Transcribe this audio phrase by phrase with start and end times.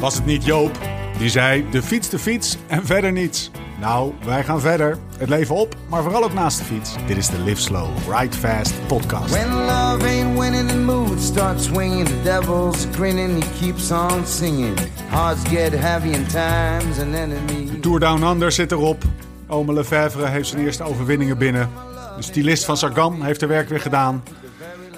[0.00, 0.78] Was het niet Joop
[1.18, 3.50] die zei: de fiets, de fiets en verder niets?
[3.80, 4.98] Nou, wij gaan verder.
[5.18, 6.94] Het leven op, maar vooral ook naast de fiets.
[7.06, 9.30] Dit is de Live Slow, Ride Fast podcast.
[9.30, 12.06] When love ain't winning, the mood starts swinging.
[12.06, 14.78] The devil's grinning, he keeps on singing.
[15.08, 17.78] Hearts get heavy in times enemy.
[17.80, 19.02] Tour Down Under zit erop.
[19.46, 21.70] Ome Lefevre heeft zijn eerste overwinningen binnen.
[22.16, 24.22] De stylist van Sagan heeft er werk weer gedaan.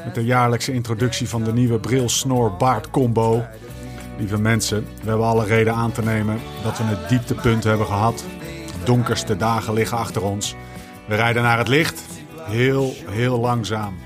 [0.05, 3.45] Met de jaarlijkse introductie van de nieuwe bril-snor-baard-combo.
[4.21, 8.25] Lieve mensen, we hebben alle reden aan te nemen dat we het dieptepunt hebben gehad.
[8.67, 10.55] De donkerste dagen liggen achter ons.
[11.07, 12.03] We rijden naar het licht.
[12.37, 13.99] Heel, heel langzaam.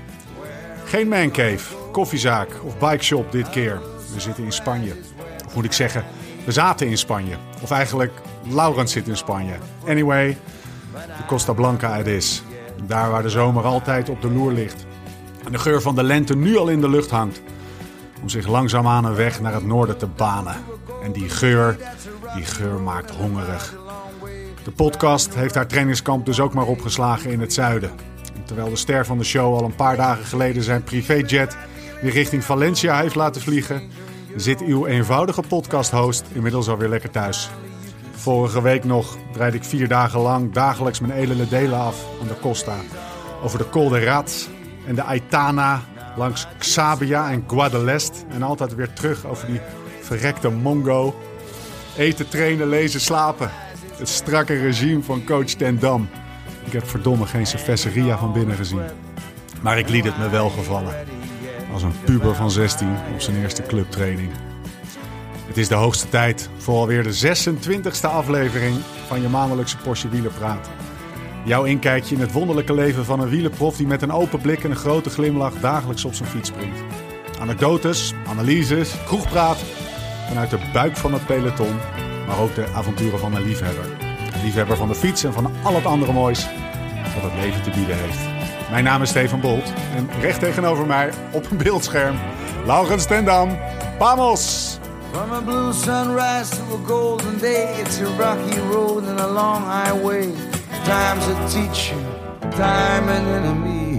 [0.85, 3.81] Geen mancave, koffiezaak of bikeshop dit keer.
[4.13, 4.93] We zitten in Spanje.
[5.45, 6.03] Of moet ik zeggen,
[6.45, 7.35] we zaten in Spanje.
[7.61, 8.11] Of eigenlijk,
[8.49, 9.55] Laurens zit in Spanje.
[9.87, 10.37] Anyway,
[10.93, 12.43] de Costa Blanca het is.
[12.87, 14.85] Daar waar de zomer altijd op de loer ligt.
[15.45, 17.41] En de geur van de lente nu al in de lucht hangt.
[18.21, 20.55] Om zich langzaamaan een weg naar het noorden te banen.
[21.03, 21.77] En die geur,
[22.35, 23.75] die geur maakt hongerig.
[24.63, 27.89] De podcast heeft haar trainingskamp dus ook maar opgeslagen in het zuiden.
[28.35, 31.57] En terwijl de ster van de show al een paar dagen geleden zijn privéjet
[32.01, 33.81] weer richting Valencia heeft laten vliegen,
[34.35, 37.49] zit uw eenvoudige podcast-host inmiddels alweer lekker thuis.
[38.11, 42.39] Vorige week nog rijd ik vier dagen lang dagelijks mijn elele delen af aan de
[42.41, 42.75] Costa.
[43.43, 45.81] Over de Col en de Aitana,
[46.17, 48.25] langs Xabia en Guadalest.
[48.29, 49.59] En altijd weer terug over die
[50.01, 51.15] verrekte Mongo.
[51.97, 53.51] Eten, trainen, lezen, slapen.
[53.97, 56.09] Het strakke regime van coach Ten Dam.
[56.65, 58.81] Ik heb verdomme geen cerveceria van binnen gezien.
[59.61, 60.93] Maar ik liet het me wel gevallen.
[61.73, 64.31] Als een puber van 16 op zijn eerste clubtraining.
[65.47, 68.75] Het is de hoogste tijd voor alweer de 26e aflevering
[69.07, 70.69] van je maandelijkse Porsche Wielerpraat.
[71.45, 74.69] Jouw inkijkje in het wonderlijke leven van een wielerprof die met een open blik en
[74.69, 76.79] een grote glimlach dagelijks op zijn fiets springt.
[77.39, 79.57] Anekdotes, analyses, kroegpraat
[80.27, 81.75] vanuit de buik van het peloton,
[82.27, 83.85] maar ook de avonturen van een liefhebber.
[84.33, 86.47] Een liefhebber van de fiets en van al het andere moois
[87.13, 88.19] dat het leven te bieden heeft.
[88.71, 92.15] Mijn naam is Steven Bolt en recht tegenover mij op een beeldscherm
[92.65, 93.57] Laurens Tendam.
[93.99, 94.77] Vamos!
[95.11, 99.63] From a blue sunrise to a golden day, it's a rocky road and a long
[99.63, 100.54] highway.
[100.85, 101.97] Time's a teacher,
[102.51, 103.97] time an enemy.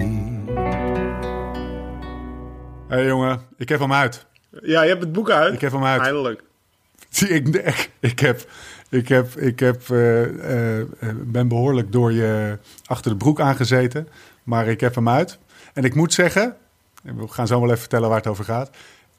[2.88, 4.26] Hé hey jongen, ik heb hem uit.
[4.62, 5.54] Ja, je hebt het boek uit.
[5.54, 6.00] Ik heb hem uit.
[6.00, 6.42] Eindelijk.
[7.08, 8.50] Zie, ik, ik, ik heb,
[8.88, 10.86] ik heb, ik heb, eh, eh, eh,
[11.22, 14.08] ben behoorlijk door je achter de broek aangezeten.
[14.42, 15.38] Maar ik heb hem uit.
[15.72, 16.56] En ik moet zeggen,
[17.04, 18.70] en we gaan zo wel even vertellen waar het over gaat.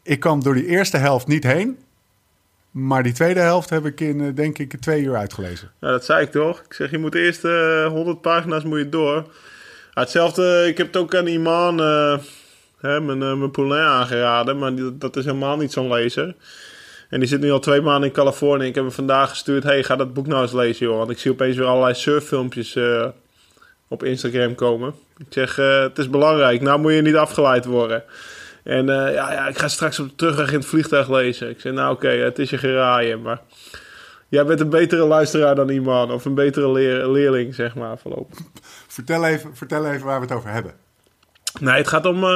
[0.04, 1.78] Ik kwam door die eerste helft niet heen.
[2.78, 5.72] Maar die tweede helft heb ik in, eh, denk ik, twee uur uitgelezen.
[5.82, 6.60] Ja, dat zei ik toch.
[6.60, 9.26] Ik zeg, je moet de eerste eh, 100 pagina's moet je door.
[9.94, 12.18] Hetzelfde, ik heb het ook aan Iman, eh,
[12.80, 14.58] hè, mijn, eh, mijn poulain aangeraden.
[14.58, 16.36] Maar dat is helemaal niet zo'n lezer.
[17.10, 18.68] En die zit nu al twee maanden in Californië.
[18.68, 19.64] Ik heb hem vandaag gestuurd.
[19.64, 20.98] hey, ga dat boek nou eens lezen, joh.
[20.98, 22.78] Want ik zie opeens weer allerlei surffilmpjes
[23.88, 24.94] op Instagram komen.
[25.18, 26.62] Ik zeg, het is belangrijk.
[26.62, 28.04] Nou moet je niet afgeleid worden.
[28.68, 31.50] En eh, ja, ja, ik ga straks op de terugweg in het vliegtuig lezen.
[31.50, 33.42] Ik zeg, nou oké, het is je geraaien, maar...
[34.30, 36.12] Jij bent een betere luisteraar dan iemand.
[36.12, 38.38] Of een betere leer- leerling, zeg maar, voorlopig.
[38.98, 40.74] Vertel even, vertel even waar we het over hebben.
[41.60, 42.24] Nee, het gaat om...
[42.24, 42.30] eh,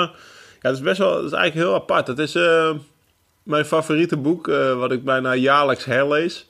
[0.62, 1.16] ja, het is best wel...
[1.16, 2.08] Het is eigenlijk heel apart.
[2.08, 2.72] Het is eh,
[3.44, 6.50] mijn favoriete boek, wat ik bijna jaarlijks herlees.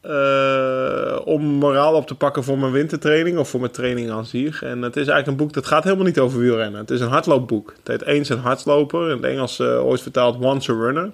[0.00, 4.62] Eh, om moraal op te pakken voor mijn wintertraining of voor mijn training aan zich.
[4.62, 6.80] En het is eigenlijk een boek dat gaat helemaal niet over wielrennen.
[6.80, 7.74] Het is een hardloopboek.
[7.78, 9.10] Het heet Eens een hardloper.
[9.10, 11.10] In het Engels eh, ooit vertaald Once a Runner.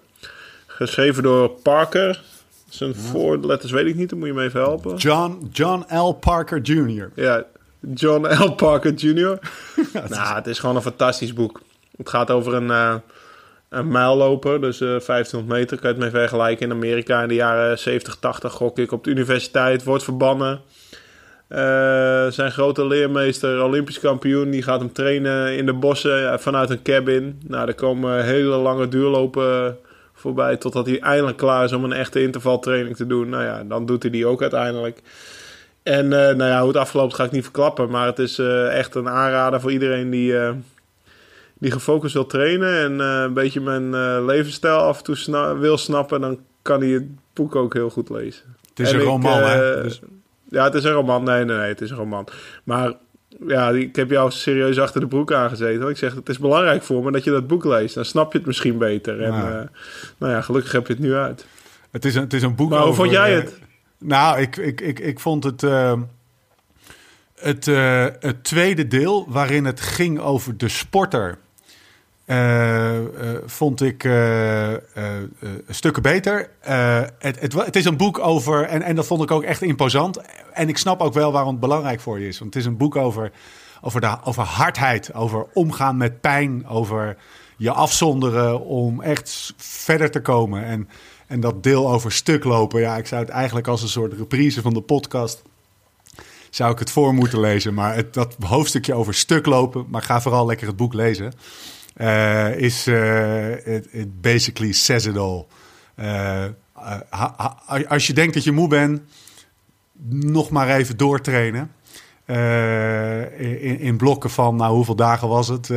[0.66, 2.22] Geschreven door Parker.
[2.68, 4.96] Zijn voorletters weet ik niet, daar moet je me even helpen.
[4.96, 6.12] John, John L.
[6.12, 7.10] Parker Jr.
[7.14, 7.44] Ja,
[7.94, 8.54] John L.
[8.54, 9.38] Parker Jr.
[10.08, 11.60] nou, het is gewoon een fantastisch boek.
[11.96, 12.94] Het gaat over een, eh
[13.74, 15.78] een mijlloper, dus eh 1500 meter.
[15.78, 19.04] Kan je het mee vergelijken in Amerika in de jaren 70, 80 gok ik op
[19.04, 19.84] de universiteit.
[19.84, 20.60] Wordt verbannen.
[21.48, 26.70] Eh, zijn grote leermeester, Olympisch kampioen, die gaat hem trainen in de bossen eh, vanuit
[26.70, 27.40] een cabin.
[27.46, 29.78] Nou, er komen hele lange duurlopen
[30.12, 33.28] voorbij totdat hij eindelijk klaar is om een echte intervaltraining te doen.
[33.28, 35.00] Nou ja, dan doet hij die ook uiteindelijk.
[35.82, 37.90] En nou ja, hoe het afgelopen ga ik niet verklappen.
[37.90, 38.38] Maar het is
[38.68, 40.34] echt een aanrader voor iedereen die,
[41.58, 42.78] die gefocust wil trainen.
[42.78, 46.20] En eh, een beetje mijn eh, levensstijl af en toe sna- wil snappen.
[46.20, 48.44] Dan kan hij het boek ook heel goed lezen.
[48.68, 49.74] Het is En een ik, roman, hè?
[49.76, 50.00] eh, Dus-
[50.48, 51.24] Ja, het is een roman.
[51.24, 52.26] Nee, nee, nee, het is een roman.
[52.64, 52.92] Maar
[53.46, 55.78] ja, ik heb jou serieus achter de broek aangezeten.
[55.78, 57.94] Want ik zeg, het is belangrijk voor me dat je dat boek leest.
[57.94, 59.22] Dan snap je het misschien beter.
[59.22, 59.60] En eh,
[60.18, 61.46] nou ja, gelukkig heb je het nu uit.
[61.90, 63.58] Het is een, het is een boek Maar hoe over, vond jij het?
[63.98, 65.62] nou, ik, ik, ik, ik vond het...
[65.62, 65.92] eh,
[67.34, 67.64] het,
[68.20, 71.38] het tweede deel, waarin het ging over de sporter...
[72.24, 73.04] eh, eh,
[73.46, 74.72] vond ik eh,
[75.68, 76.50] stukken beter.
[77.18, 80.20] Het, het, het is een boek over, en, en dat vond ik ook echt imposant.
[80.52, 82.38] En ik snap ook wel waarom het belangrijk voor je is.
[82.38, 83.32] Want het is een boek over,
[83.80, 87.16] over, de, over hardheid, over omgaan met pijn, over
[87.56, 90.64] je afzonderen om echt verder te komen.
[90.64, 90.88] En,
[91.26, 94.62] en dat deel over stuk lopen, ja, ik zou het eigenlijk als een soort reprise
[94.62, 95.42] van de podcast
[96.50, 97.74] zou ik het voor moeten lezen.
[97.74, 101.32] Maar het, dat hoofdstukje over stuk lopen, maar ga vooral lekker het boek lezen.
[101.94, 105.46] Eh, is eh, it, it basically says it all.
[105.94, 106.44] Eh,
[107.88, 109.00] als je denkt dat je moe bent,
[110.08, 111.72] nog maar even doortrainen.
[113.38, 115.68] In, in blokken van, nou, hoeveel dagen was het?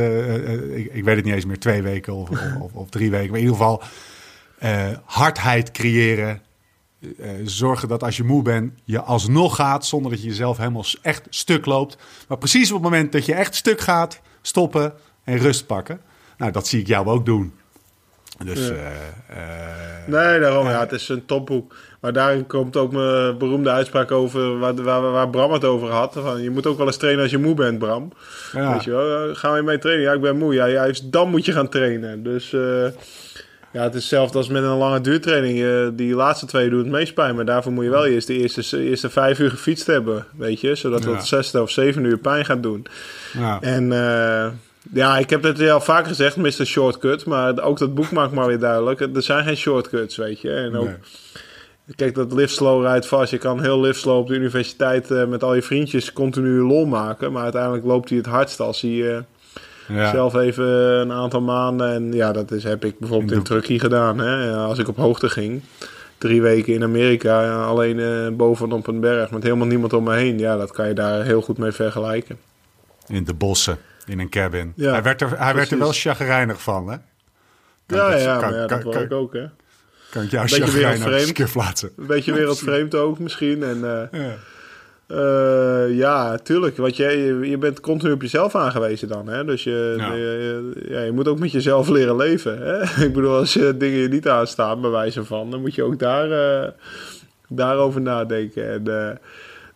[0.92, 2.28] Ik, weet het niet eens meer, twee weken of,
[2.60, 3.30] of, of, drie weken.
[3.30, 3.82] Maar in ieder geval
[5.04, 6.42] hardheid creëren.
[7.44, 11.26] Zorgen dat als je moe bent, je alsnog gaat zonder dat je jezelf helemaal echt
[11.30, 11.96] stuk loopt.
[12.28, 14.92] Maar precies op het moment dat je echt stuk gaat, stoppen
[15.24, 16.00] en rust pakken.
[16.38, 17.52] Nou, dat zie ik jou ook doen.
[18.44, 18.74] Dus Ja.
[18.74, 18.86] eh,
[19.42, 20.66] eh, Nee, daarom.
[20.68, 21.74] Ja, het is een topboek.
[22.00, 26.12] Maar daarin komt ook mijn beroemde uitspraak over waar, waar, waar Bram het over had.
[26.12, 28.12] Van, je moet ook wel eens trainen als je moe bent, Bram.
[28.52, 28.72] ja.
[28.72, 30.04] Weet je wel, eh, gaan we mee trainen?
[30.04, 30.54] Ja, ik ben moe.
[30.54, 32.22] Ja, juist dan moet je gaan trainen.
[32.22, 32.50] Dus
[33.72, 35.96] ja, het is hetzelfde als met een lange duurtraining.
[35.96, 37.34] Die laatste twee doen het meest pijn.
[37.34, 40.26] Maar daarvoor moet je wel eerst de eerste, eerste vijf uur gefietst hebben.
[40.36, 41.10] Weet je, zodat Ja.
[41.12, 42.86] het zesde of zeven uur pijn gaat doen.
[43.38, 43.60] ja.
[43.60, 43.92] En
[44.92, 46.66] ja, ik heb het al vaak gezegd, Mr.
[46.66, 47.24] Shortcut.
[47.24, 49.00] Maar ook dat boek maakt maar weer duidelijk.
[49.00, 50.50] Er zijn geen shortcuts, weet je.
[50.54, 50.96] En ook, Nee.
[51.96, 53.30] kijk, dat live slow rijdt vast.
[53.30, 56.86] Je kan heel live slow op de universiteit eh, met al je vriendjes continu lol
[56.86, 57.32] maken.
[57.32, 59.20] Maar uiteindelijk loopt hij het hardst als hij eh,
[59.88, 60.10] Ja.
[60.10, 60.66] zelf even
[61.00, 61.92] een aantal maanden...
[61.92, 64.18] En ja, dat is, heb ik bijvoorbeeld In in Turkey gedaan.
[64.18, 65.62] Hè, als ik op hoogte ging.
[66.18, 70.38] Drie weken in Amerika, alleen eh, bovenop een berg met helemaal niemand om me heen.
[70.38, 72.38] Ja, dat kan je daar heel goed mee vergelijken.
[73.06, 74.72] In de bossen, in een cabin.
[74.76, 76.96] Ja, hij werd er, hij werd er wel chagrijnig van, hè?
[77.86, 79.44] Kan ja, dat- ja, kan- maar ja, kan- dat kan- ik ook, hè.
[80.10, 81.90] Kan ik jou Beetje chagrijnig eens een keer plaatsen?
[81.96, 83.62] Een beetje wereldvreemd ook misschien.
[83.62, 83.76] En
[84.10, 84.34] eh, Ja.
[85.06, 86.76] eh, ja, tuurlijk.
[86.76, 87.04] Want je,
[87.42, 89.28] je, bent continu op jezelf aangewezen dan.
[89.28, 89.44] Hè?
[89.44, 90.12] Dus je, Ja.
[90.12, 92.58] je, ja, je moet ook met jezelf leren leven.
[92.62, 92.80] Hè?
[93.06, 95.98] Ik bedoel, als je dingen je niet aanstaan, bij wijze van, dan moet je ook
[95.98, 96.30] daar,
[96.62, 96.70] eh,
[97.48, 98.70] daarover nadenken.
[98.70, 98.84] En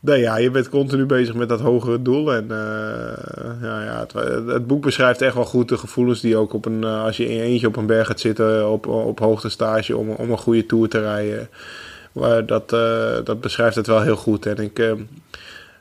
[0.02, 2.32] nou ja, je bent continu bezig met dat hogere doel.
[2.32, 4.06] En eh, ja, ja,
[4.46, 7.28] het, boek beschrijft echt wel goed de gevoelens die ook op een, eh, als je
[7.28, 10.66] in je eentje op een berg gaat zitten, op, op hoogtestage, om, om een goede
[10.66, 11.48] tour te rijden.
[12.12, 14.46] Maar dat, eh, dat beschrijft het wel heel goed.
[14.46, 14.94] En ik,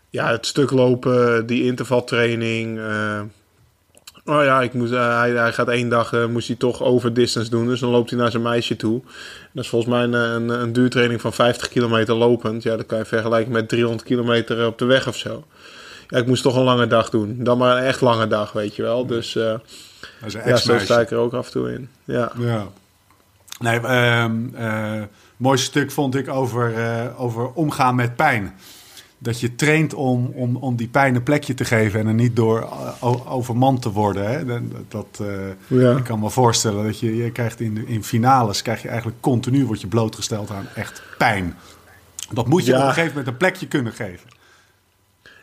[0.09, 2.79] ja, het stuk lopen, die intervaltraining.
[4.31, 6.83] Eh oh ja, ik moest, eh, hij, hij gaat één dag, eh, moest hij toch
[6.83, 7.67] over distance doen.
[7.67, 9.01] Dus dan loopt hij naar zijn meisje toe.
[9.51, 12.63] Dat is volgens mij een, een, een duurtraining van 50 kilometer lopend.
[12.63, 15.43] Ja, dat kan je vergelijken met 300 kilometer op de weg of zo.
[16.11, 17.35] Ja, ik moest toch een lange dag doen.
[17.39, 19.05] Dan maar een echt lange dag, weet je wel.
[19.05, 19.53] Dus eh,
[20.21, 21.89] een ja, zo sta ik er ook af en toe in.
[22.03, 22.31] Ja.
[22.37, 22.67] Ja.
[23.59, 25.01] Nee, ehm eh,
[25.37, 28.55] mooiste stuk vond ik over, eh, over omgaan met pijn.
[29.23, 32.35] Dat je traint om, om, om die pijn een plekje te geven en er niet
[32.35, 34.29] door eh, overmand te worden.
[34.31, 34.61] Hè?
[34.87, 35.27] Dat, eh,
[35.67, 35.97] Ja.
[35.97, 39.17] Ik kan me voorstellen dat je, je krijgt in, de- in finales krijg je eigenlijk
[39.21, 41.55] continu wordt je blootgesteld aan echt pijn.
[42.31, 42.77] Dat moet je Ja.
[42.77, 44.29] op een gegeven moment een plekje kunnen geven.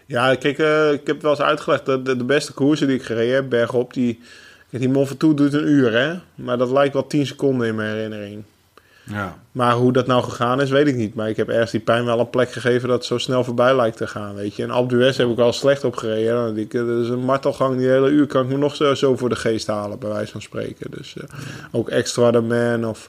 [0.07, 1.87] Ja, kijk, eh, ik heb wel eens uitgelegd.
[1.87, 4.21] Dat de, de beste koersen die ik gereden heb, bergop, die...
[4.71, 6.15] Die Mont Ventoux duurt een uur, hè?
[6.35, 8.43] Maar dat lijkt wel 10 seconden in mijn herinnering.
[9.10, 9.38] Ja.
[9.52, 11.15] Maar hoe dat nou gegaan is, weet ik niet.
[11.15, 13.77] Maar ik heb ergens die pijn wel een plek gegeven dat het zo snel voorbij
[13.77, 14.62] lijkt te gaan, weet je.
[14.62, 16.56] En Alpe d'Huez heb ik wel slecht op gereden.
[16.56, 19.29] Ik, dat is een martelgang, die hele uur kan ik me nog zo, zo voor
[19.29, 20.91] de geest halen, bij wijze van spreken.
[20.91, 21.24] Dus eh,
[21.72, 23.08] ook Extra de Man of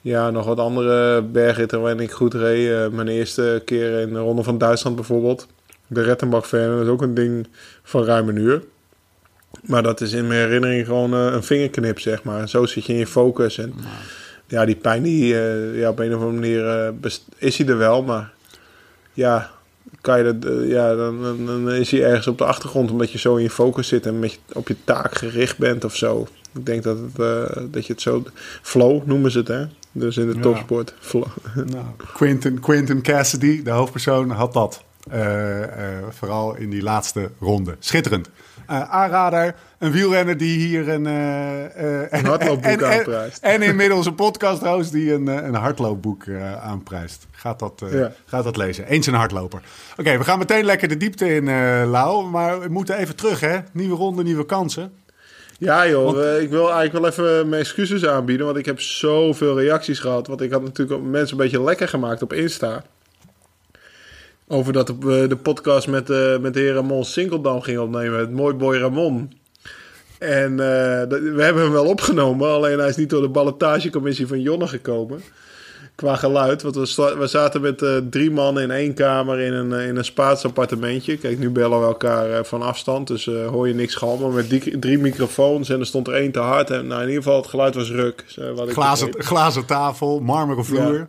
[0.00, 2.70] ja, nog wat andere bergritten waarin ik goed reed.
[2.70, 5.46] Eh, mijn eerste keer in de Ronde van Duitsland bijvoorbeeld.
[5.86, 7.48] De Rettenbach-Verne, dat is ook een ding
[7.82, 8.62] van ruim een uur.
[9.62, 12.48] Maar dat is in mijn herinnering gewoon eh, een vingerknip, zeg maar.
[12.48, 13.58] Zo zit je in je focus.
[13.58, 13.88] En ja,
[14.50, 18.02] die pijn, die, eh, ja, op een of andere manier eh, is hij er wel.
[18.02, 18.32] Maar
[19.12, 19.50] ja,
[20.00, 22.90] kan je dat, eh, ja dan, dan, dan is hij ergens op de achtergrond...
[22.90, 25.84] omdat je zo in je focus zit en met je, op je taak gericht bent
[25.84, 26.26] of zo.
[26.54, 28.24] Ik denk dat, het, dat je het zo...
[28.62, 29.64] Flow noemen ze het, hè?
[29.92, 30.40] Dus in de Ja.
[30.40, 30.94] topsport.
[31.00, 31.26] Flow.
[31.54, 34.82] Nou, Quentin, Quentin Cassidy, de hoofdpersoon, had dat.
[35.10, 37.76] Eh, eh, vooral in die laatste ronde.
[37.78, 38.30] Schitterend.
[38.66, 41.04] Eh, aanrader, een wielrenner die hier een...
[41.04, 43.42] Een hardloopboek en, aanprijst.
[43.42, 46.24] En, inmiddels een podcast die een, een hardloopboek
[46.62, 47.26] aanprijst.
[47.30, 48.12] Gaat dat, Ja.
[48.26, 48.86] gaat dat lezen.
[48.86, 49.60] Eens een hardloper.
[49.96, 51.44] Oké, we gaan meteen lekker de diepte in,
[51.86, 52.26] Lau.
[52.26, 53.58] Maar we moeten even terug, hè?
[53.72, 54.92] Nieuwe ronde, nieuwe kansen.
[55.58, 58.46] Ja joh, ik wil eigenlijk wel even mijn excuses aanbieden.
[58.46, 60.26] Want ik heb zoveel reacties gehad.
[60.26, 62.82] Want ik had natuurlijk mensen een beetje lekker gemaakt op Insta.
[64.52, 68.18] Over dat we de podcast met, eh met de heer Ramon Sinkeldam ging opnemen.
[68.18, 69.32] Het mooi boy Ramon.
[70.18, 74.40] En uh, we hebben hem wel opgenomen, alleen hij is niet door de ballotagecommissie van
[74.40, 75.22] Jonne gekomen.
[75.94, 79.72] Qua geluid, want we, we zaten met uh, drie mannen in één kamer in een,
[79.72, 81.16] in een Spaans appartementje.
[81.16, 84.34] Kijk, nu bellen we elkaar van afstand, dus hoor je niks galmen.
[84.34, 86.70] Met die, drie microfoons en er stond er één te hard.
[86.70, 88.24] En nou, in ieder geval, het geluid was ruk.
[88.54, 90.94] Wat ik glazen, glazen tafel, marmeren vloer.
[90.94, 91.08] Ja.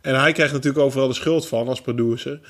[0.00, 2.40] En hij krijgt natuurlijk overal de schuld van als producer.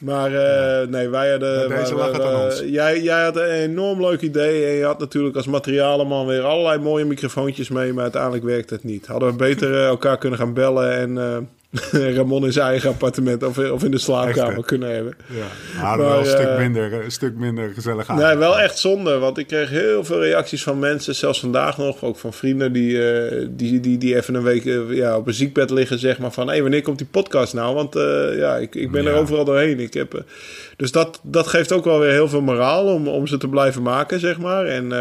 [0.00, 1.68] Maar uh, nee, wij hadden.
[1.68, 2.62] Deze lag het aan ons.
[2.66, 4.66] Jij, jij had een enorm leuk idee.
[4.66, 7.92] En je had natuurlijk als materialenman weer allerlei mooie microfoontjes mee.
[7.92, 9.06] Maar uiteindelijk werkte het niet.
[9.06, 11.48] Hadden we beter uh, elkaar kunnen gaan bellen en.
[12.16, 15.16] Ramon in zijn eigen appartement of, of in de slaapkamer kunnen hebben.
[15.26, 18.18] Ja, maar, wel een, stuk minder, een stuk minder gezellig aan.
[18.18, 19.18] Nee, wel echt zonde.
[19.18, 22.92] Want ik kreeg heel veel reacties van mensen, zelfs vandaag nog, ook van vrienden die,
[22.92, 26.32] uh, die, die, die even een week uh, ja, op een ziekbed liggen, zeg maar
[26.32, 27.74] van hé, hey, wanneer komt die podcast nou?
[27.74, 27.94] Want
[28.36, 29.08] ja, ik, ik ben ja.
[29.08, 29.80] er overal doorheen.
[29.80, 30.24] Ik heb,
[30.76, 33.82] dus dat, dat geeft ook wel weer heel veel moraal om, om ze te blijven
[33.82, 34.66] maken, zeg maar.
[34.66, 34.92] En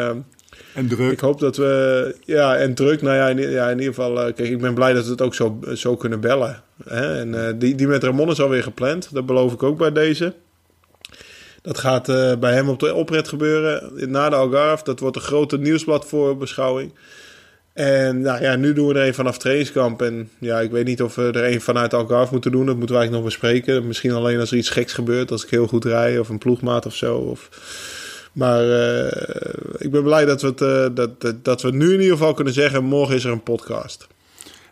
[0.73, 1.11] en druk.
[1.11, 2.15] Ik hoop dat we.
[2.25, 3.01] Ja, en druk.
[3.01, 4.27] Nou ja, in, in ieder geval.
[4.27, 6.63] Uh, kijk, ik ben blij dat we het ook zo, zo kunnen bellen.
[6.83, 7.19] Hè?
[7.19, 9.09] En uh, die, die met Ramon is alweer gepland.
[9.13, 10.33] Dat beloof ik ook bij deze.
[11.61, 13.91] Dat gaat uh, bij hem op de opret gebeuren.
[14.11, 14.83] Na de Algarve.
[14.83, 16.93] Dat wordt een grote nieuwsblad voor beschouwing.
[17.73, 20.01] En nou ja, nu doen we er een vanaf trainingskamp.
[20.01, 22.65] En ja, ik weet niet of we er een vanuit Algarve moeten doen.
[22.65, 23.87] Dat moeten we eigenlijk nog bespreken.
[23.87, 25.31] Misschien alleen als er iets geks gebeurt.
[25.31, 26.19] Als ik heel goed rij.
[26.19, 27.17] Of een ploegmaat of zo.
[27.17, 27.49] Of
[28.39, 29.05] maar uh,
[29.77, 32.33] ik ben blij dat we, het, uh, dat, dat, dat, we nu in ieder geval
[32.33, 34.07] kunnen zeggen: morgen is er een podcast.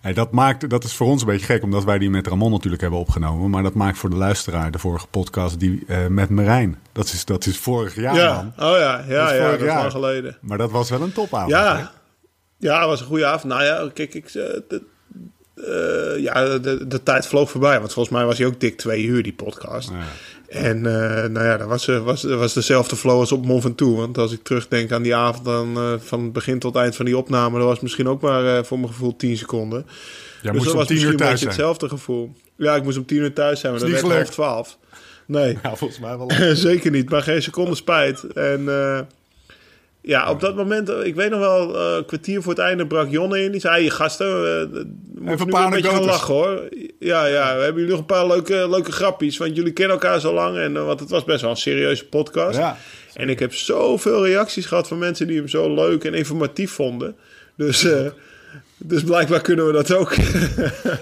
[0.01, 2.51] Hey, dat, maakt, dat is voor ons een beetje gek, omdat wij die met Ramon
[2.51, 3.49] natuurlijk hebben opgenomen.
[3.49, 6.79] Maar dat maakt voor de luisteraar de vorige podcast die, uh, met Marijn.
[6.91, 8.15] Dat is, dat is vorig jaar.
[8.15, 8.69] Ja, man.
[8.69, 10.37] oh ja, ja, dat is, ja, dat is lang geleden.
[10.41, 11.51] Maar dat was wel een topavond.
[11.51, 11.83] Ja, hè?
[12.57, 13.53] ja dat was een goede avond.
[13.53, 14.31] Nou ja, kijk, ik.
[14.31, 14.81] De,
[15.55, 17.79] uh, ja, de, de tijd vloog voorbij.
[17.79, 19.89] Want volgens mij was hij ook dik twee uur, die podcast.
[19.89, 19.95] Ja.
[20.47, 20.83] En uh,
[21.23, 23.97] nou ja, dat was, was, was dezelfde flow als op Mont Ventoux.
[23.97, 27.17] Want als ik terugdenk aan die avond, dan uh, van begin tot eind van die
[27.17, 29.85] opname, dat was misschien ook maar uh, voor mijn gevoel 10 seconden.
[30.41, 31.67] Ja, dus moest dat was tien misschien uur een thuis beetje zijn.
[31.67, 32.33] hetzelfde gevoel.
[32.55, 34.77] Ja, ik moest om 10 uur thuis zijn, maar dat Is werd half 12.
[35.25, 36.31] Nee, Ja, volgens mij wel.
[36.55, 38.23] zeker niet, maar geen seconde spijt.
[38.33, 38.99] En uh,
[40.07, 43.09] ja, op dat moment, ik weet nog wel, uh, een kwartier voor het einde brak
[43.09, 43.51] Jonne in.
[43.51, 46.69] Die zei, je gasten, uh, Even een paar een beetje gaan lachen hoor.
[46.99, 49.37] Ja, ja, we hebben jullie nog een paar leuke, leuke grappies.
[49.37, 50.57] Want jullie kennen elkaar zo lang.
[50.57, 52.57] En, want het was best wel een serieuze podcast.
[52.57, 52.77] Ja.
[53.13, 57.15] En ik heb zoveel reacties gehad van mensen die hem zo leuk en informatief vonden.
[57.55, 58.05] Dus, uh,
[58.77, 60.15] dus blijkbaar kunnen we dat ook.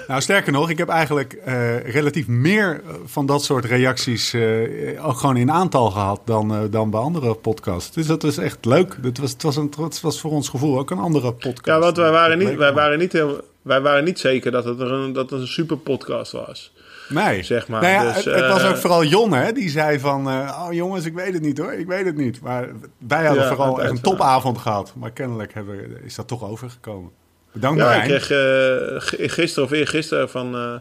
[0.07, 5.17] Nou, sterker nog, ik heb eigenlijk uh, relatief meer van dat soort reacties uh, ook
[5.17, 7.91] gewoon in aantal gehad dan, uh, dan bij andere podcasts.
[7.91, 8.97] Dus dat is echt leuk.
[9.01, 11.65] Het was, het, was een, het was voor ons gevoel ook een andere podcast.
[11.65, 14.79] Ja, want wij waren niet, wij waren niet, heel, wij waren niet zeker dat het,
[14.79, 16.73] een, dat het een super podcast was.
[17.09, 17.81] Nee, zeg maar.
[17.81, 20.27] Nou ja, dus, het, het, was ook vooral Jon, hè, die zei van...
[20.27, 22.41] Uh, oh jongens, ik weet het niet hoor, ik weet het niet.
[22.41, 22.69] Maar
[23.07, 24.93] wij hadden ja, vooral echt een topavond gehad.
[24.95, 27.11] Maar kennelijk hebben, is dat toch overgekomen.
[27.55, 28.11] Bedankt ja, Marijn.
[28.11, 30.73] ik kreeg uh, gisteren of eergisteren van uh,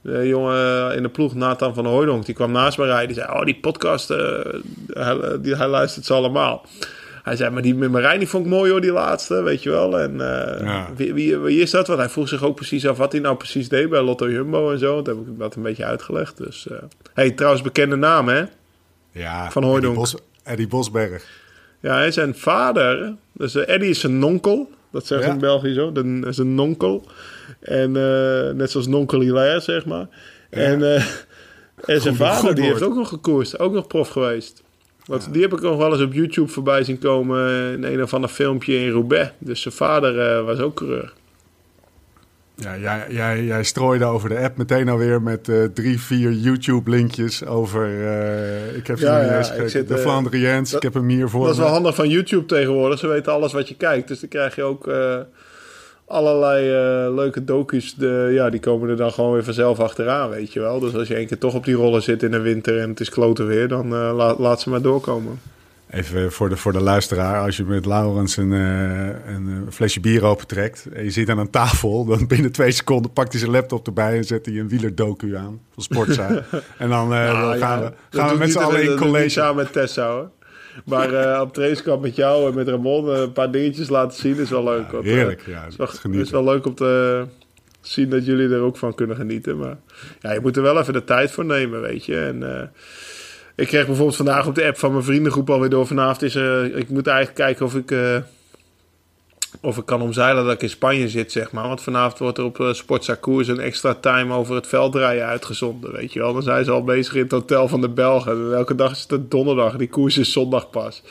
[0.00, 2.26] de jongen in de ploeg, Nathan van Hooydonk.
[2.26, 3.06] Die kwam naast me rijden.
[3.06, 4.18] Die zei, oh die podcast, uh,
[4.86, 6.66] hij, die, hij luistert ze allemaal.
[7.22, 9.70] Hij zei, maar die met Marijn die vond ik mooi hoor, die laatste, weet je
[9.70, 9.98] wel.
[9.98, 10.88] En ja.
[10.96, 11.86] wie, wie, wie, is dat?
[11.86, 14.72] Want hij vroeg zich ook precies af wat hij nou precies deed bij Lotto Jumbo
[14.72, 15.02] en zo.
[15.02, 16.36] Dat heb ik dat een beetje uitgelegd.
[16.36, 16.66] Dus,
[17.14, 18.44] hey, trouwens bekende naam hè?
[19.12, 19.96] Ja, van Hooydonk.
[19.96, 21.24] Eddie, Bos, Eddie Bosberg.
[21.80, 24.70] Ja, hij zijn vader, dus Eddie is zijn nonkel.
[24.90, 25.34] Dat zeggen ze ja.
[25.34, 25.92] in België zo.
[25.92, 27.04] Dat is een nonkel.
[27.60, 30.08] En uh, net zoals nonkel Hilaire, zeg maar.
[30.50, 30.56] Ja.
[30.56, 31.04] En, uh,
[31.84, 33.58] en zijn vader, die heeft ook nog gekoerst.
[33.58, 34.62] Ook nog prof geweest.
[35.04, 35.32] Want ja.
[35.32, 37.72] die heb ik nog wel eens op YouTube voorbij zien komen.
[37.72, 39.30] In een of ander filmpje in Roubaix.
[39.38, 41.12] Dus zijn vader uh, was ook coureur.
[42.62, 47.44] Ja, jij, jij, jij strooide over de app meteen alweer met uh, drie, vier YouTube-linkjes
[47.44, 47.88] over.
[47.88, 51.44] Uh, ik heb ze ja, ja, zit, De uh, Flandriëns, ik heb hem hier voor.
[51.44, 52.98] Dat is wel handig van YouTube tegenwoordig.
[52.98, 54.08] Ze weten alles wat je kijkt.
[54.08, 54.90] Dus dan krijg je ook
[56.06, 56.68] allerlei
[57.14, 57.94] leuke docu's.
[57.94, 60.80] De, ja, die komen er dan gewoon weer vanzelf achteraan, weet je wel.
[60.80, 63.00] Dus als je één keer toch op die rollen zit in de winter en het
[63.00, 65.40] is kloten weer, dan laat, laat ze maar doorkomen.
[65.90, 70.24] Even voor de, voor de luisteraar, als je met Laurens een, uh, een flesje bier
[70.24, 73.86] opentrekt en je zit aan een tafel, dan binnen twee seconden pakt hij zijn laptop
[73.86, 76.28] erbij en zet hij een wielerdocu aan van Sportza.
[76.78, 79.28] en dan, uh, nou, dan gaan we, gaan we met z'n allen in college.
[79.28, 80.30] samen met Tessa hoor.
[80.84, 84.50] Maar uh, op trainingskamp met jou en met Ramon een paar dingetjes laten zien is
[84.50, 84.90] wel leuk.
[84.90, 85.62] Ja, heerlijk, ja.
[85.62, 87.24] Het is, wel, is wel leuk om te
[87.80, 89.58] zien dat jullie er ook van kunnen genieten.
[89.58, 89.76] Maar
[90.20, 92.20] ja, je moet er wel even de tijd voor nemen, weet je.
[92.20, 92.62] En uh,
[93.60, 95.86] ik kreeg bijvoorbeeld vandaag op de app van mijn vriendengroep alweer door.
[95.86, 98.16] Vanavond is uh, ik moet eigenlijk kijken of ik, uh,
[99.60, 101.68] of ik kan omzeilen dat ik in Spanje zit, zeg maar.
[101.68, 105.92] Want vanavond wordt er op uh, Sportza Koers een extra time over het veldrijden uitgezonden,
[105.92, 106.32] weet je wel.
[106.32, 108.32] Dan zijn ze al bezig in het hotel van de Belgen.
[108.32, 111.02] En elke dag is het donderdag, die koers is zondag pas.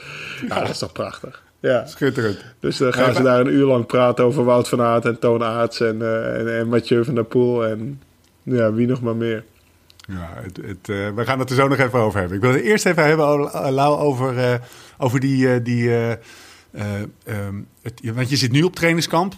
[0.47, 1.43] Ja, dat is toch prachtig.
[1.59, 1.85] Ja.
[1.85, 2.45] Schitterend.
[2.59, 5.43] Dus dan gaan ze daar een uur lang praten over Wout van Aert en Toon
[5.43, 8.01] Aerts en, uh, en, en Mathieu van der Poel en
[8.43, 9.43] ja, wie nog maar meer.
[10.09, 12.37] Ja, het, het, uh, we gaan het er zo nog even over hebben.
[12.37, 13.27] Ik wil het eerst even hebben,
[13.73, 14.53] Lau, over, uh,
[14.97, 15.61] over die...
[15.61, 19.33] die um, het, want je zit nu op trainingskamp,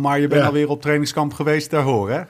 [0.00, 0.46] maar je bent Ja.
[0.46, 2.20] alweer op trainingskamp geweest daarvoor, hè?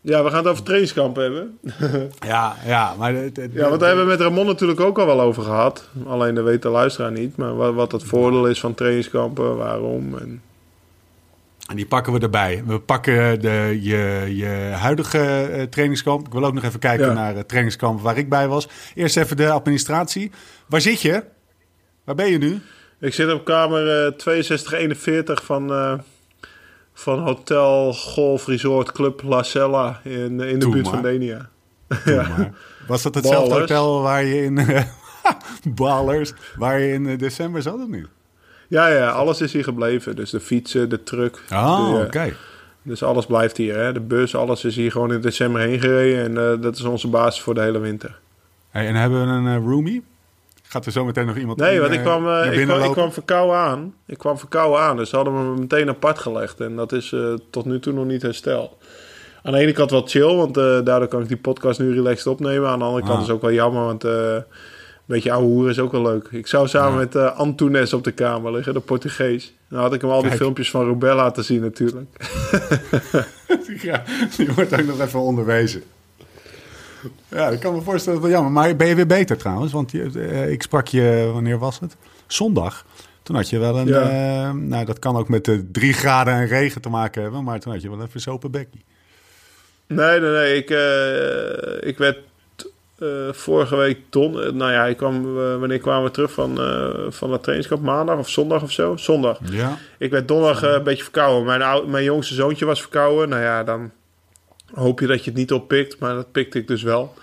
[0.00, 1.58] Ja, we gaan het over trainingskamp hebben.
[2.26, 3.14] Ja, ja, maar...
[3.14, 5.88] Het, het- Ja, want daar hebben we met Ramon natuurlijk ook al wel over gehad.
[6.06, 7.36] Alleen dat weet de luisteraar niet.
[7.36, 10.18] Maar wat, wat het voordeel is van trainingskampen, waarom.
[10.18, 10.42] En...
[11.68, 12.62] En die pakken we erbij.
[12.66, 16.26] We pakken de, je, je huidige eh, trainingskamp.
[16.26, 17.12] Ik wil ook nog even kijken Ja.
[17.12, 18.68] naar het trainingskamp waar ik bij was.
[18.94, 20.30] Eerst even de administratie.
[20.68, 21.24] Waar zit je?
[22.04, 22.60] Waar ben je nu?
[23.00, 25.92] Ik zit op kamer eh 6241 van, eh,
[26.94, 30.94] van Hotel Golf Resort Club La Cella in, in de Doe buurt maar.
[30.94, 31.48] van Denia.
[32.04, 32.52] Maar.
[32.86, 33.70] Was dat hetzelfde Ballers.
[33.70, 34.58] hotel waar je in...
[34.58, 34.82] eh,
[35.74, 36.32] Ballers.
[36.56, 38.06] Waar je in eh, december zat of niet?
[38.68, 40.16] Ja, ja, alles is hier gebleven.
[40.16, 41.42] Dus de fietsen, de truck.
[41.48, 42.34] De, eh, oké.
[42.82, 43.76] Dus alles blijft hier.
[43.76, 43.92] Hè?
[43.92, 46.24] De bus, alles is hier gewoon in december heen gereden.
[46.24, 48.18] En eh, dat is onze basis voor de hele winter.
[48.70, 50.04] Hey, en hebben we een eh, roomie?
[50.62, 53.12] Gaat er zo meteen nog iemand Nee, in, want ik kwam, ik, kwam, ik kwam
[53.12, 53.94] verkouden aan.
[54.06, 56.60] Ik kwam verkouden aan, dus ze hadden me meteen apart gelegd.
[56.60, 57.14] En dat is
[57.50, 58.76] tot nu toe nog niet hersteld.
[59.42, 62.68] Aan de ene kant wel chill, want daardoor kan ik die podcast nu relaxed opnemen.
[62.68, 63.20] Aan de andere kant Ah.
[63.20, 64.04] is het ook wel jammer, want
[65.14, 66.28] beetje ouwe hoer is ook wel leuk.
[66.30, 66.98] Ik zou samen Ja.
[66.98, 69.52] met eh Antunes op de kamer liggen, de Portugees.
[69.68, 72.06] Dan had ik hem al die filmpjes van Rubel laten zien natuurlijk.
[73.82, 74.02] Ja,
[74.36, 75.82] die wordt ook nog even onderwezen.
[77.28, 78.52] Ja, ik kan me voorstellen dat jammer.
[78.52, 79.72] Maar ben je weer beter trouwens?
[79.72, 81.96] Want je, eh, ik sprak je, wanneer was het?
[82.26, 82.84] Zondag.
[83.22, 84.00] Toen had je wel een, Ja.
[84.48, 87.44] eh, nou dat kan ook met de drie graden en regen te maken hebben.
[87.44, 88.84] Maar toen had je wel even zopen bekkie.
[89.86, 90.56] Nee, nee, nee.
[90.56, 92.18] Ik, eh, ik werd
[92.98, 94.42] eh, vorige week don.
[94.42, 96.54] eh, nou ja, ik kwam, eh, wanneer kwamen we terug van,
[97.12, 97.82] van dat trainingskamp?
[97.82, 98.96] Maandag of zondag of zo?
[98.96, 99.38] Zondag.
[99.50, 99.78] Ja.
[99.98, 101.44] Ik werd donderdag een beetje verkouden.
[101.46, 103.28] Mijn, ou- mijn jongste zoontje was verkouden.
[103.28, 103.90] Nou ja, dan
[104.74, 105.98] hoop je dat je het niet oppikt.
[105.98, 107.14] Maar dat pikte ik dus wel.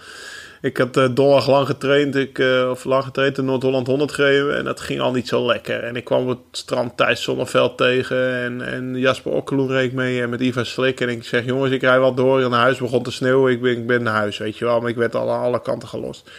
[0.66, 2.16] Ik had eh, donderdag lang getraind.
[2.16, 4.58] Ik, eh, of lang getraind in Noord-Holland 100 gereden.
[4.58, 5.84] En dat ging al niet zo lekker.
[5.84, 8.34] En ik kwam op het strand Thijs Zonneveld tegen.
[8.34, 10.22] En, en Jasper Okkeloen reed mee.
[10.22, 11.02] En met Iva Slik.
[11.02, 12.42] En ik zeg, jongens, ik rij wel door.
[12.42, 13.52] En naar huis begon te sneeuwen.
[13.52, 14.80] Ik ben, ik ben naar huis, weet je wel.
[14.80, 16.30] Maar ik werd al aan alle kanten gelost.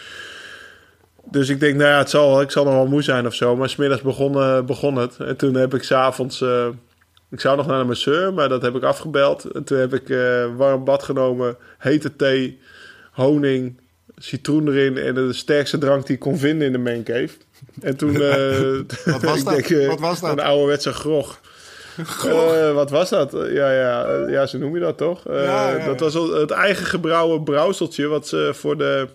[1.23, 3.55] Dus ik denk, nou ja, het zal, ik zal nog wel moe zijn of zo.
[3.55, 5.17] Maar smiddags begon, eh, begon het.
[5.19, 6.41] En toen heb ik s'avonds...
[6.41, 6.67] eh
[7.29, 9.43] ik zou nog naar de masseur, maar dat heb ik afgebeld.
[9.43, 12.59] En toen heb ik eh, warm bad genomen, hete thee,
[13.11, 13.79] honing,
[14.17, 14.97] citroen erin...
[14.97, 17.29] en de sterkste drank die ik kon vinden in de mancave.
[17.81, 18.21] En toen...
[18.21, 19.53] eh, Wat was dat?
[19.53, 20.31] denk, eh, Wat was dat?
[20.31, 21.39] Een ouderwetse grog.
[22.25, 23.31] Eh, wat was dat?
[23.31, 25.21] Ja, ja, ja, zo noem je dat toch?
[25.27, 28.07] Ja, ja, Dat was het eigen gebrouwen brouwseltje...
[28.07, 29.07] wat ze voor de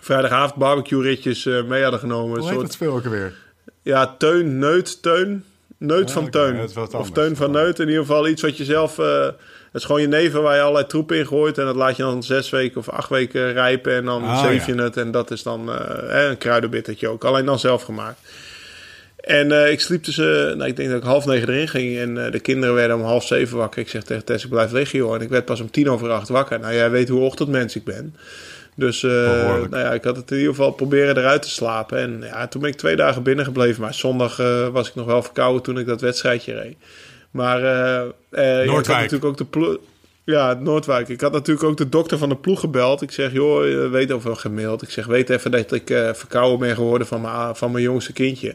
[0.00, 2.38] vrijdagavond barbecue ritjes eh, mee hadden genomen.
[2.38, 3.34] Hoe heet soort het speel ook alweer?
[3.82, 5.44] ja, Teun, Neut, Teun.
[5.78, 6.68] Neut van Teun.
[6.92, 7.10] of.
[7.10, 7.78] Teun van Neut.
[7.78, 8.98] In ieder geval iets wat je zelf...
[9.72, 11.58] het is gewoon je neven waar je allerlei troep in gooit.
[11.58, 13.94] En dat laat je dan zes weken of acht weken rijpen.
[13.94, 14.74] En dan Ah, zeef ja.
[14.74, 14.96] je het.
[14.96, 17.24] En dat is dan eh, een kruidenbittertje ook.
[17.24, 18.18] Alleen dan zelf gemaakt.
[19.22, 21.98] En eh, ik sliep eh, nou, ik denk dat ik half negen erin ging.
[21.98, 23.80] En eh, de kinderen werden om half zeven wakker.
[23.80, 25.14] Ik zeg tegen Tess, ik blijf liggen joh.
[25.14, 26.60] En ik werd pas om tien over acht wakker.
[26.60, 28.14] Nou, jij weet hoe ochtendmens ik ben.
[28.74, 31.98] Dus nou ja, ik had het in ieder geval proberen eruit te slapen.
[31.98, 33.82] En ja, toen ben ik twee dagen binnen gebleven.
[33.82, 34.36] Maar zondag
[34.72, 36.76] was ik nog wel verkouden toen ik dat wedstrijdje reed.
[37.32, 39.10] Maar eh eh, had Noordwijk.
[39.10, 39.80] natuurlijk ook de.
[40.24, 41.08] Ja, Noordwijk.
[41.08, 43.02] Ik had natuurlijk ook de dokter van de ploeg gebeld.
[43.02, 44.82] Ik zeg, joh, je weet of wel gemaild.
[44.82, 48.12] Ik zeg, weet even dat ik eh, verkouden ben geworden van mijn, van mijn jongste
[48.12, 48.48] kindje.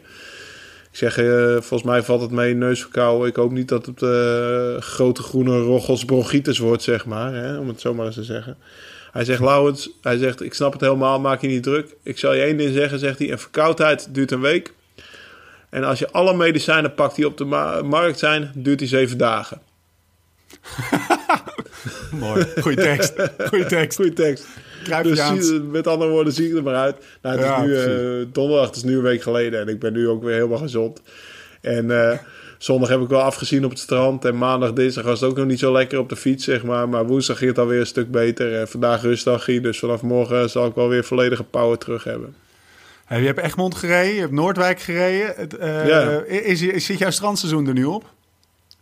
[0.91, 3.27] Ik zeg, eh, volgens mij valt het mee, neusverkouden.
[3.27, 7.33] Ik hoop niet dat het eh, grote groene roggels bronchitis wordt, zeg maar.
[7.33, 8.57] Hè, om het zo maar eens te zeggen.
[9.11, 11.95] Hij zegt, Lauwens, hij zegt, ik snap het helemaal, maak je niet druk.
[12.03, 14.73] Ik zal je één ding zeggen, zegt hij, een verkoudheid duurt een week.
[15.69, 19.17] En als je alle medicijnen pakt die op de ma- markt zijn, duurt die zeven
[19.17, 19.61] dagen.
[22.19, 22.45] Mooi.
[22.61, 23.13] Goeie tekst.
[23.47, 23.97] Goeie tekst.
[23.97, 24.45] Goeie tekst.
[25.35, 26.95] Dus met andere woorden, zie ik er maar uit.
[27.21, 29.59] Nou, het Ja, is nu eh, donderdag, het is nu een week geleden.
[29.59, 31.01] En ik ben nu ook weer helemaal gezond.
[31.61, 32.17] En eh,
[32.57, 34.25] zondag heb ik wel afgezien op het strand.
[34.25, 36.89] En maandag, dinsdag was het ook nog niet zo lekker op de fiets, zeg maar.
[36.89, 38.55] Maar woensdag ging het alweer een stuk beter.
[38.59, 39.61] En vandaag rustdagje.
[39.61, 42.35] Dus vanaf morgen zal ik wel weer volledige power terug hebben.
[43.09, 45.33] Je hebt Egmond gereden, je hebt Noordwijk gereden.
[45.35, 46.21] Het, eh, Ja.
[46.25, 48.03] is, is, zit jouw strandseizoen er nu op?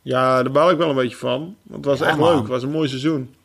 [0.02, 1.56] Ja, daar baal ik wel een beetje van.
[1.64, 2.30] Want het was Ja, echt man.
[2.32, 2.40] leuk.
[2.40, 3.36] Het was een mooi seizoen.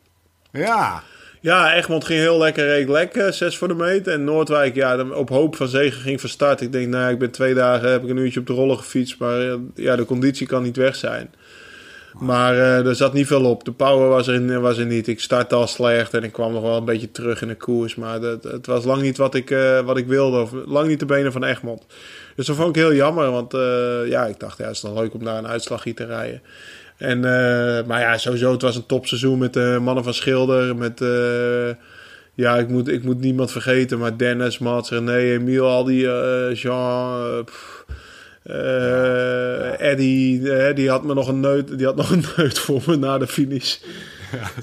[0.51, 1.03] Ja.
[1.39, 4.07] Ja, Egmond ging heel lekker, reed lek, eh, zes voor de meet.
[4.07, 6.61] En Noordwijk, ja, dan op hoop van zegen ging van start.
[6.61, 8.77] Ik denk, nou, ja, ik ben twee dagen, heb ik een uurtje op de rollen
[8.77, 9.19] gefietst.
[9.19, 11.33] Maar eh, ja, de conditie kan niet weg zijn.
[12.19, 13.63] Maar eh, er zat niet veel op.
[13.63, 15.07] De power was er, was er niet.
[15.07, 17.95] Ik startte al slecht en ik kwam nog wel een beetje terug in de koers.
[17.95, 20.41] Maar dat, het was lang niet wat ik, eh, wat ik wilde.
[20.41, 21.85] Of lang niet de benen van Egmond.
[22.35, 23.31] Dus dat vond ik heel jammer.
[23.31, 26.05] Want eh, ja, ik dacht, ja, het is dan leuk om daar een uitslagje te
[26.05, 26.41] rijden.
[26.97, 27.19] En,
[27.87, 30.75] maar ja, sowieso, het was een topseizoen met de mannen van Schilder.
[30.75, 31.03] Met,
[32.33, 33.99] ja, ik moet, ik moet niemand vergeten.
[33.99, 36.07] Maar Dennis, Mats, René, Emiel, al die
[36.53, 37.45] Jean...
[38.43, 42.81] Uh, Eddie, uh, die had me nog een neut, die had nog een neut voor
[42.85, 43.77] me na de finish.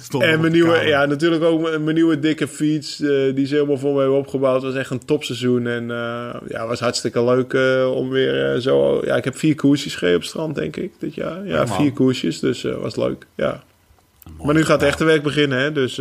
[0.09, 3.79] Ja, en mijn nieuwe, ja, natuurlijk ook mijn nieuwe dikke fiets, uh, die ze helemaal
[3.79, 4.62] voor me hebben opgebouwd.
[4.62, 5.88] Het was echt een topseizoen en
[6.49, 7.53] ja, was hartstikke leuk
[7.95, 9.01] om weer zo.
[9.05, 11.47] Ja, ik heb vier koersjes gereden op het strand, denk ik, dit jaar.
[11.47, 13.27] Ja, vier koersjes, dus was leuk.
[13.35, 13.62] Ja.
[14.43, 15.73] maar nu gaat het echte werk beginnen, hè?
[15.73, 16.01] Dus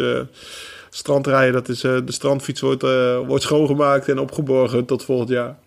[0.90, 2.82] strandrijden, dat is de strandfiets wordt,
[3.28, 5.58] wordt schoongemaakt en opgeborgen tot volgend jaar.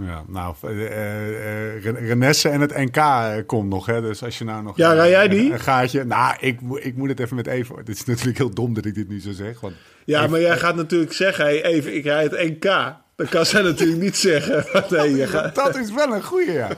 [0.00, 3.02] Ja, nou, uh, Renesse en het NK
[3.46, 4.00] komt nog, hè.
[4.00, 4.76] Dus als je nou nog...
[4.76, 5.52] Ja, rij jij die?
[5.52, 6.04] Een gaatje...
[6.04, 7.76] Nou, ik, ik moet het even met even...
[7.76, 9.74] Het is natuurlijk heel dom dat ik dit nu zo zeg, want...
[10.04, 12.94] Ja, maar jij gaat natuurlijk zeggen, hey, even, ik rij het NK.
[13.16, 14.64] Dan kan zij natuurlijk niet zeggen.
[14.90, 15.54] Nee, je gaat...
[15.54, 16.68] Dat is wel een goeie, ja.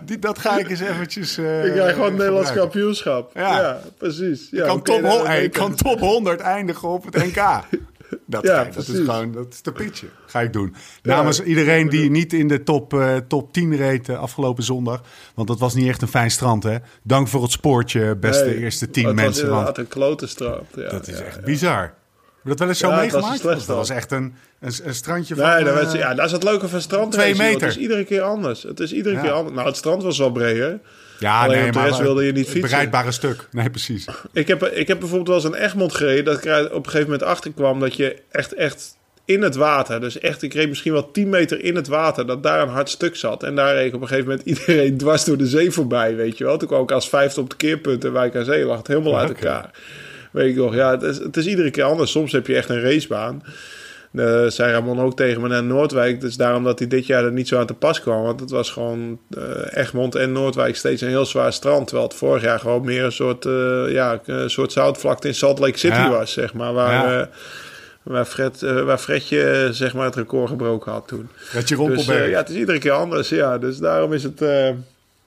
[0.00, 1.38] Die, dat ga ik eens eventjes...
[1.38, 3.30] Uh, ik rij gewoon Nederlands kampioenschap.
[3.34, 4.48] Ja, precies.
[4.50, 7.42] Ja, ik, kan top, ik kan top 100 eindigen op het NK.
[8.26, 10.06] Dat, ja, dat is gewoon dat is de pitje.
[10.26, 10.74] Ga ik doen.
[11.02, 15.02] Namens iedereen die niet in de top, uh, top 10 reed uh, afgelopen zondag.
[15.34, 16.76] Want dat was niet echt een fijn strand, hè?
[17.02, 19.54] Dank voor het spoortje, beste nee, eerste 10 mensen.
[19.56, 20.66] Het was een klote strand.
[20.74, 21.82] Ja, dat is echt bizar.
[21.82, 21.94] Heb
[22.42, 23.42] je dat wel eens zo meegemaakt?
[23.42, 25.48] Dat, dat was echt een, een, een strandje van...
[25.48, 27.12] Nee, dat, uh, ja, dat is het leuke van strand.
[27.12, 27.60] Twee meter.
[27.60, 28.62] Het is iedere keer anders.
[28.62, 29.54] Het is iedere keer anders.
[29.54, 30.80] Nou, het strand was wel breder.
[31.18, 32.60] Ja, Alleen nee, op de rest wilde je niet fietsen.
[32.60, 33.48] Het bereidbare stuk.
[33.50, 34.06] Nee, precies.
[34.32, 36.24] Ik heb, ik heb bijvoorbeeld wel eens een Egmond gereden...
[36.24, 37.80] dat ik er op een gegeven moment achter kwam...
[37.80, 40.00] dat je echt, echt in het water...
[40.00, 42.26] dus echt, ik reed misschien wel 10 meter in het water...
[42.26, 43.42] dat daar een hard stuk zat.
[43.42, 46.38] En daar reed ik op een gegeven moment iedereen dwars door de zee voorbij, weet
[46.38, 46.56] je wel.
[46.56, 49.18] Toen kwam ik als vijfde op de keerpunt en Wijk aan Zee lag het helemaal
[49.18, 49.70] uit elkaar.
[50.32, 52.10] Weet ik nog, ja, het is, het is iedere keer anders.
[52.10, 53.42] Soms heb je echt een racebaan...
[54.16, 56.20] Uh, zei Ramon ook tegen me naar Noordwijk.
[56.20, 58.22] Dus daarom dat hij dit jaar er niet zo aan te pas kwam.
[58.22, 61.86] Want het was gewoon uh, Egmond en Noordwijk steeds een heel zwaar strand.
[61.86, 65.58] Terwijl het vorig jaar gewoon meer een soort, uh, ja, een soort zoutvlakte in Salt
[65.58, 66.72] Lake City was, zeg maar.
[66.72, 67.28] Waar, ja.
[68.02, 71.28] waar, Fred, waar Fredje zeg maar, het record gebroken had toen.
[71.34, 73.28] Fredje Dus, ja, het is iedere keer anders.
[73.28, 74.42] Ja, dus daarom is het,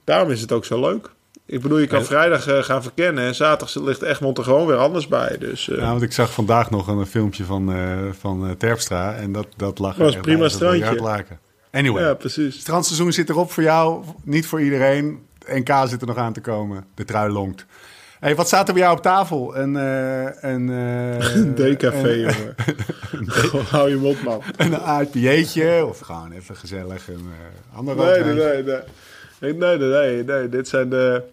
[0.03, 1.09] daarom is het ook zo leuk.
[1.51, 4.75] Ik bedoel, je kan vrijdag uh, gaan verkennen en zaterdag ligt Egmond er gewoon weer
[4.77, 5.37] anders bij.
[5.39, 5.77] Dus, uh...
[5.77, 9.79] Ja, want ik zag vandaag nog een, filmpje van, uh, van Terpstra en dat, dat
[9.79, 11.25] lag dat was prima strandje.
[11.71, 12.53] Anyway, ja, precies.
[12.53, 15.19] Het strandseizoen zit erop voor jou, niet voor iedereen.
[15.45, 16.85] NK zit er nog aan te komen.
[16.95, 17.65] De trui longt.
[18.19, 19.57] Hey, wat staat er bij jou op tafel?
[19.57, 20.67] Een, een,
[21.37, 22.55] een D-café, jongen.
[23.71, 24.41] Hou je mond, man.
[24.57, 27.29] Een IPA'tje of gewoon even gezellig een
[27.73, 28.79] andere nee, nee, nee, nee.
[29.39, 30.49] Nee, nee, nee, nee.
[30.49, 31.23] Dit zijn de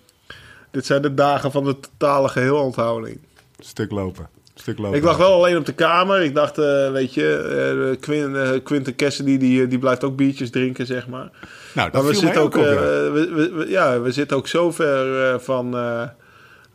[0.71, 3.19] dit zijn de dagen van de totale geheelonthouding.
[3.59, 4.29] Stuk lopen.
[4.55, 4.99] Stuk lopen.
[4.99, 6.23] Ik lag wel alleen op de kamer.
[6.23, 10.51] Ik dacht, uh, weet je, uh, Quint, uh, Quinten Cassidy die, die blijft ook biertjes
[10.51, 11.31] drinken, zeg maar.
[11.75, 12.71] Nou, dat maar we zitten ook, ook ja.
[12.71, 15.75] We, we, ja, we zitten ook zo ver van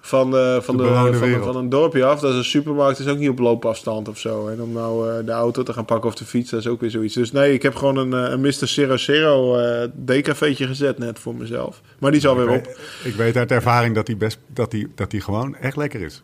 [0.02, 2.20] van, uh, van, de, de van, van, een dorpje af.
[2.20, 4.48] Dat is een supermarkt, is ook niet op loopafstand of zo.
[4.48, 6.82] En om nou uh, de auto te gaan pakken of de fiets, dat is ook
[6.82, 7.14] weer zoiets.
[7.14, 8.68] Dus nee, ik heb gewoon een, uh, een Mr.
[8.68, 9.58] Zero Zero
[9.94, 11.82] decafeetje gezet net voor mezelf.
[12.00, 12.80] Maar die is alweer op.
[13.04, 16.24] Ik weet uit ervaring dat die, best, dat die, dat die gewoon echt lekker is.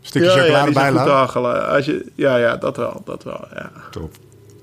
[0.00, 0.98] Stukje ja, chocolade
[1.40, 3.72] ja, Als je, ja, ja, dat wel, dat wel, ja.
[3.90, 4.14] Top.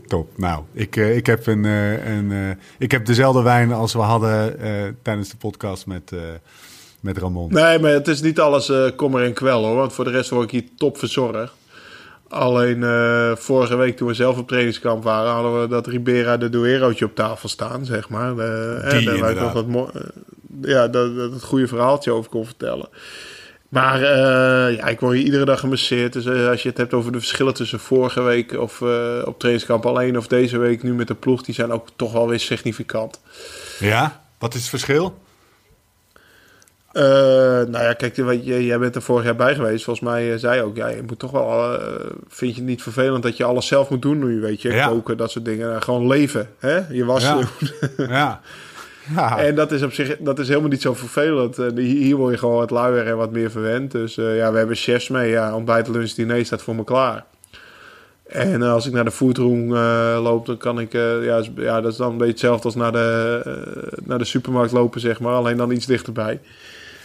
[0.07, 0.37] Top.
[0.37, 4.57] Nou, ik, ik, heb een, een, ik heb dezelfde wijn als we hadden
[5.01, 6.11] tijdens de podcast met
[7.03, 7.53] met Ramon.
[7.53, 9.75] Nee, maar het is niet alles uh, kommer en kwel hoor.
[9.75, 11.53] Want voor de rest word ik hier top verzorgd.
[12.27, 16.49] Alleen uh, vorige week toen we zelf op trainingskamp waren, hadden we dat Ribera de
[16.49, 18.35] Duerootje op tafel staan, zeg maar.
[18.35, 19.91] Die, en daar nog wat mooi,
[20.61, 22.89] ja, dat, dat het goede verhaaltje over kon vertellen.
[23.69, 23.99] Maar
[24.71, 26.13] ja, ik word hier iedere dag gemasseerd.
[26.13, 28.81] Dus als je het hebt over de verschillen tussen vorige week of
[29.25, 32.27] op trainingskamp alleen of deze week nu met de ploeg, die zijn ook toch wel
[32.27, 33.19] weer significant.
[33.79, 35.21] Ja, wat is het verschil?
[36.93, 39.83] Uh, nou ja, kijk, jij bent er vorig jaar bij geweest.
[39.83, 41.73] Volgens mij uh, zei ook, ja, je moet toch wel.
[41.73, 41.79] Uh,
[42.27, 44.71] vind je het niet vervelend dat je alles zelf moet doen nu, weet je?
[44.73, 44.87] Ja.
[44.87, 45.81] Koken, dat soort dingen.
[45.81, 46.79] gewoon leven, hè?
[46.89, 47.23] Je was.
[47.23, 47.39] Ja.
[47.97, 48.41] ja.
[49.15, 49.37] ja.
[49.37, 51.57] En dat is op zich, dat is helemaal niet zo vervelend.
[51.75, 53.91] hier word je gewoon wat luier en wat meer verwend.
[53.91, 55.29] Dus ja, we hebben chefs mee.
[55.29, 57.25] Ja, ontbijt, lunch, diner staat voor me klaar.
[58.27, 59.73] En als ik naar de foodroom
[60.23, 60.91] loop, dan kan ik...
[60.91, 63.41] ja, ja, dat is dan een beetje hetzelfde als naar de,
[64.03, 65.33] naar de supermarkt lopen, zeg maar.
[65.33, 66.39] Alleen dan iets dichterbij.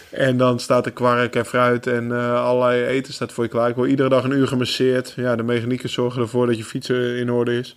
[0.09, 3.69] En dan staat er kwark en fruit en uh, allerlei eten staat voor je klaar.
[3.69, 5.13] Ik word iedere dag een uur gemasseerd.
[5.15, 7.75] Ja, de mechaniekers zorgen ervoor dat je fiets in orde is.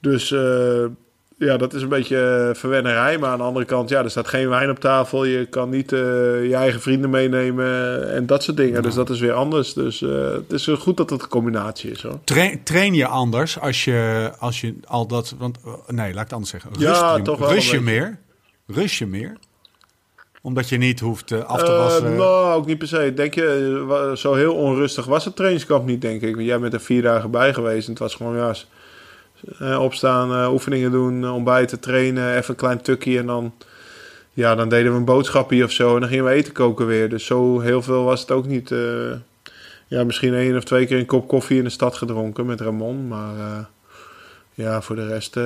[0.00, 0.84] Dus uh,
[1.36, 3.18] ja, dat is een beetje uh, verwennerij.
[3.18, 5.24] Maar aan de andere kant, ja, er staat geen wijn op tafel.
[5.24, 6.00] Je kan niet uh,
[6.48, 8.82] je eigen vrienden meenemen en dat soort dingen.
[8.82, 9.74] Dus dat is weer anders.
[9.74, 12.02] Dus het is goed dat het een combinatie is.
[12.02, 12.18] Hoor.
[12.24, 15.34] Train, train je anders als je, als je al dat...
[15.38, 16.70] Want, nee, laat ik het anders zeggen.
[16.70, 18.18] Rust ja, je, toch wel rust je meer?
[18.66, 19.36] Rust je meer?
[20.44, 22.16] Omdat je niet hoeft af te wassen?
[22.16, 23.12] nou, ook niet per se.
[23.14, 26.40] Denk je, zo heel onrustig was het trainingskamp niet, denk ik.
[26.40, 28.36] Jij bent er vier dagen bij geweest en het was gewoon...
[28.36, 28.54] Ja,
[29.60, 33.54] uh, opstaan, uh, oefeningen doen, ontbijten, trainen, even een klein tukje en dan,
[34.32, 37.08] ja, dan deden we een boodschapje of zo en dan gingen we eten koken weer.
[37.08, 38.74] Dus zo heel veel was het ook niet.
[39.86, 43.08] Ja, misschien één of twee keer een kop koffie in de stad gedronken met Ramon,
[43.08, 43.68] maar
[44.54, 45.36] ja, voor de rest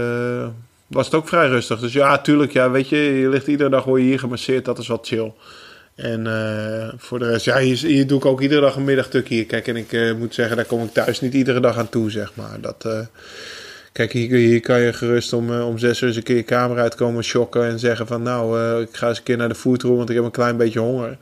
[0.89, 1.81] was het ook vrij rustig.
[1.81, 4.79] Dus ja, tuurlijk, ja, weet je, je ligt iedere dag word je hier gemasseerd, dat
[4.79, 5.33] is wat chill.
[5.95, 6.27] En
[6.99, 9.45] voor de rest, ja, hier, hier, doe ik ook iedere dag een middagtukje.
[9.45, 12.33] Kijk, en ik moet zeggen, daar kom ik thuis niet iedere dag aan toe, zeg
[12.35, 12.61] maar.
[12.61, 13.07] Dat,
[13.93, 16.79] Kijk, hier, hier, kan je gerust om, om zes uur eens een keer je kamer
[16.79, 20.09] uitkomen, shocken en zeggen van nou, ik ga eens een keer naar de foodroom, want
[20.09, 21.17] ik heb een klein beetje honger.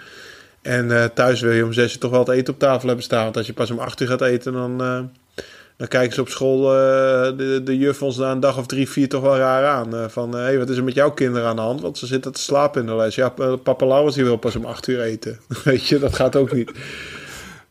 [0.63, 3.25] En thuis wil je om zes uur toch wel het eten op tafel hebben staan.
[3.25, 5.11] Want als je pas om acht uur gaat eten, dan,
[5.77, 6.61] dan kijken ze op school
[7.37, 10.11] de, de juf ons na een dag of drie, vier toch wel raar aan.
[10.11, 11.81] van, hé, hey, wat is er met jouw kinderen aan de hand?
[11.81, 13.15] Want ze zitten te slapen in de les.
[13.15, 13.29] Ja,
[13.63, 15.39] papa Laurens die wil pas om acht uur eten.
[15.65, 16.71] Weet je, dat gaat ook niet.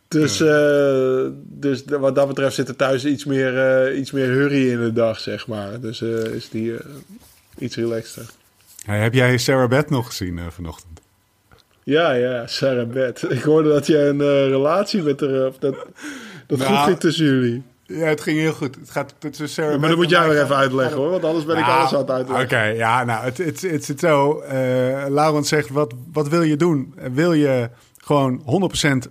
[0.08, 4.70] Dus, uh, dus wat dat betreft zit er thuis iets meer, uh, iets meer hurry
[4.70, 5.80] in de dag, zeg maar.
[5.80, 6.74] Dus uh, is die
[7.58, 8.26] iets relaxter.
[8.86, 11.00] Hey, heb jij Sarah Beth nog gezien vanochtend?
[11.84, 13.32] Ja, ja, Sarah Beth.
[13.32, 15.48] Ik hoorde dat jij een relatie met haar...
[15.48, 15.76] Of dat
[16.48, 17.64] dat nou, goed ging tussen jullie.
[17.88, 18.76] Ja, het ging heel goed.
[18.76, 21.46] Het gaat tussen Sarah ja, Maar dan moet jij weer even uitleggen hoor, want anders
[21.46, 22.46] ben ik nou, alles aan het uitleggen.
[22.46, 24.42] Oké, okay, ja, nou, het, het, het zit zo.
[24.44, 24.50] Uh,
[25.08, 26.94] Laurent zegt, wat, wat wil je doen?
[27.12, 28.44] Wil je gewoon
[29.06, 29.10] 100%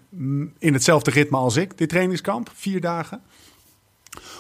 [0.58, 3.22] in hetzelfde ritme als ik, dit trainingskamp, vier dagen?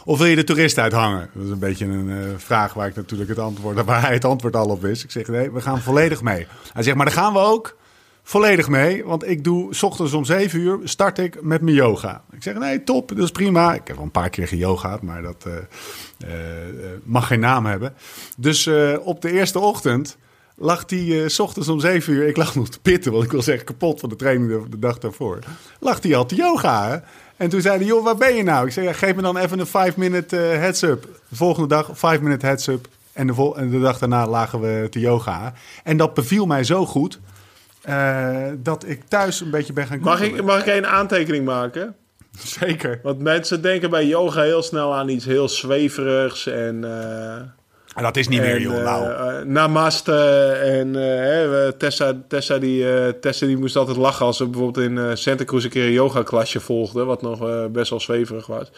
[0.04, 1.30] Of wil je de toerist uithangen?
[1.34, 4.24] Dat is een beetje een uh, vraag waar ik natuurlijk het antwoord, waar hij het
[4.24, 5.04] antwoord al op wist.
[5.04, 6.46] Ik zeg nee, we gaan volledig mee.
[6.72, 7.76] Hij zegt, maar dan gaan we ook
[8.24, 9.04] volledig mee.
[9.04, 12.22] Want ik doe, s ochtends om 7 uur start ik met mijn yoga.
[12.32, 13.74] Ik zeg, nee, top, dat is prima.
[13.74, 16.30] Ik heb al een paar keer geyogaat, maar dat uh, uh,
[17.02, 17.94] mag geen naam hebben.
[18.36, 20.16] Dus op de eerste ochtend
[20.54, 22.28] lag hij s ochtends om 7 uur.
[22.28, 24.98] Ik lag nog te pitten, want ik was echt kapot van de training de, dag
[24.98, 25.38] daarvoor.
[25.80, 27.04] Lag hij al te yoga.
[27.36, 28.66] En toen zei hij, joh, waar ben je nou?
[28.66, 31.02] Ik zei, geef me dan even een 5-minute uh, heads-up.
[31.28, 32.88] De volgende dag 5-minute heads-up.
[33.12, 35.52] En de, en de dag daarna lagen we te yoga.
[35.82, 37.20] En dat beviel mij zo goed...
[37.88, 41.94] Uh, dat ik thuis een beetje ben gaan mag ik, mag ik een aantekening maken?
[42.38, 43.00] Zeker.
[43.02, 46.84] Want mensen denken bij yoga heel snel aan iets heel zweverigs en...
[47.94, 48.84] En dat is niet meer, joh.
[48.84, 49.08] Nou.
[49.08, 50.12] Uh, namaste.
[50.62, 55.16] En uh, Tessa, Tessa, die, uh, Tessa die moest altijd lachen als ze bijvoorbeeld in
[55.16, 57.04] Santa Cruz een keer een yoga klasje volgde.
[57.04, 58.70] Wat nog best wel zweverig was.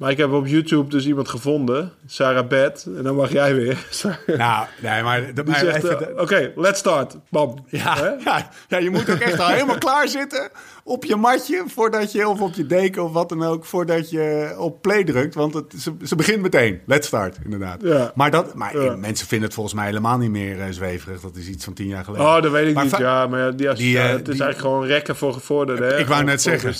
[0.00, 2.86] Maar ik heb op YouTube dus iemand gevonden, Sarah Beth.
[2.96, 3.86] En dan mag jij weer.
[4.26, 5.34] Nou, nee, maar...
[5.34, 7.16] Die zegt, uh, oké, okay, let's start.
[7.28, 7.64] Bam.
[7.68, 10.50] Ja, ja, ja, je moet ook echt al helemaal klaar zitten
[10.84, 11.64] op je matje...
[11.66, 13.64] voordat je, of op je deken of wat dan ook...
[13.64, 15.34] voordat je op play drukt.
[15.34, 16.80] Want het, ze, ze begint meteen.
[16.86, 17.80] Let's start, inderdaad.
[17.82, 18.12] Ja.
[18.14, 18.96] Maar, dat, maar ja.
[18.96, 21.20] mensen vinden het volgens mij helemaal niet meer uh, zweverig.
[21.20, 22.26] Dat is iets van tien jaar geleden.
[22.26, 22.96] Oh, dat weet ik maar niet.
[22.96, 25.98] Ja, maar die, die, uh, het is die, eigenlijk gewoon rekken voor gevorderden.
[25.98, 26.74] Ik wou net zeggen...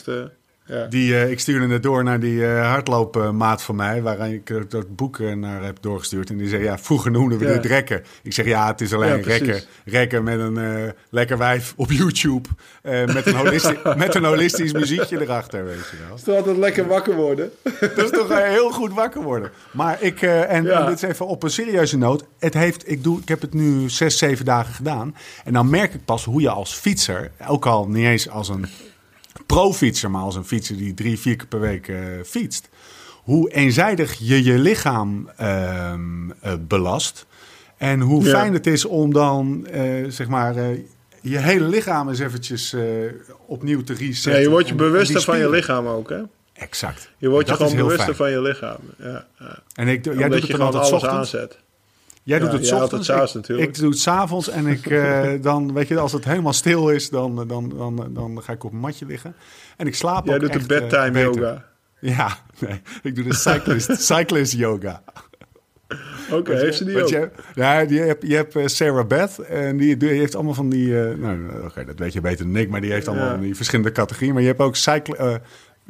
[0.71, 0.87] Ja.
[0.87, 4.97] Die, uh, ik stuurde het door naar die uh, hardloopmaat van mij, waaraan ik dat
[4.97, 6.31] boek naar heb doorgestuurd.
[6.31, 7.53] En die zei, ja, vroeger noemden we ja.
[7.53, 8.03] dit rekken.
[8.23, 9.63] Ik zeg, ja, het is alleen ja, rekken.
[9.85, 12.49] Rekken met een uh, lekker wijf op YouTube.
[12.83, 16.17] met, een holistisch, met een holistisch muziekje erachter, weet je wel.
[16.17, 17.51] Is toch altijd lekker wakker worden?
[17.81, 19.51] dat is toch heel goed wakker worden.
[19.71, 22.25] Maar ik, en, en, dit is even op een serieuze noot.
[22.39, 25.17] Het heeft, ik, doe, ik heb het nu zes, zeven dagen gedaan.
[25.45, 28.67] En dan merk ik pas hoe je als fietser, ook al niet eens als een
[29.55, 32.69] pro-fietser, maar als een fietser die drie, vier keer per week uh, fietst.
[33.23, 35.93] Hoe eenzijdig je je lichaam uh,
[36.45, 37.27] uh, belast.
[37.77, 38.31] En hoe ja.
[38.31, 39.67] fijn het is om dan,
[40.09, 40.55] zeg maar,
[41.21, 42.77] je hele lichaam eens eventjes
[43.47, 44.33] opnieuw te resetten.
[44.33, 46.21] Ja, je wordt je bewuster van je lichaam ook, hè?
[46.53, 47.11] Exact.
[47.19, 48.79] Je wordt je gewoon bewuster van je lichaam.
[48.99, 49.59] Ja, ja.
[49.75, 51.59] En ik, jij doet het je dan altijd alles aanzet.
[52.31, 55.89] Jij doet het ochtends, het ik, ik, doe het s'avonds en ik, uh, dan, weet
[55.89, 59.07] je, als het helemaal stil is, dan, dan, dan, dan ga ik op een matje
[59.07, 59.35] liggen.
[59.77, 61.65] En ik slaap Jij ook doet echt, de bedtime uh, yoga.
[62.01, 65.03] Ja, nee, ik doe de cyclist, cyclist yoga.
[65.89, 67.09] Oké, okay, heeft ze die ook?
[67.09, 70.69] Je, ja, je hebt, je hebt uh, Sarah Beth en die, die, heeft allemaal van
[70.69, 70.95] die...
[70.95, 73.33] nou, oké, okay, dat weet je beter dan ik, maar die heeft allemaal ja.
[73.33, 74.33] van die verschillende categorieën.
[74.33, 75.41] Maar je hebt ook cycle,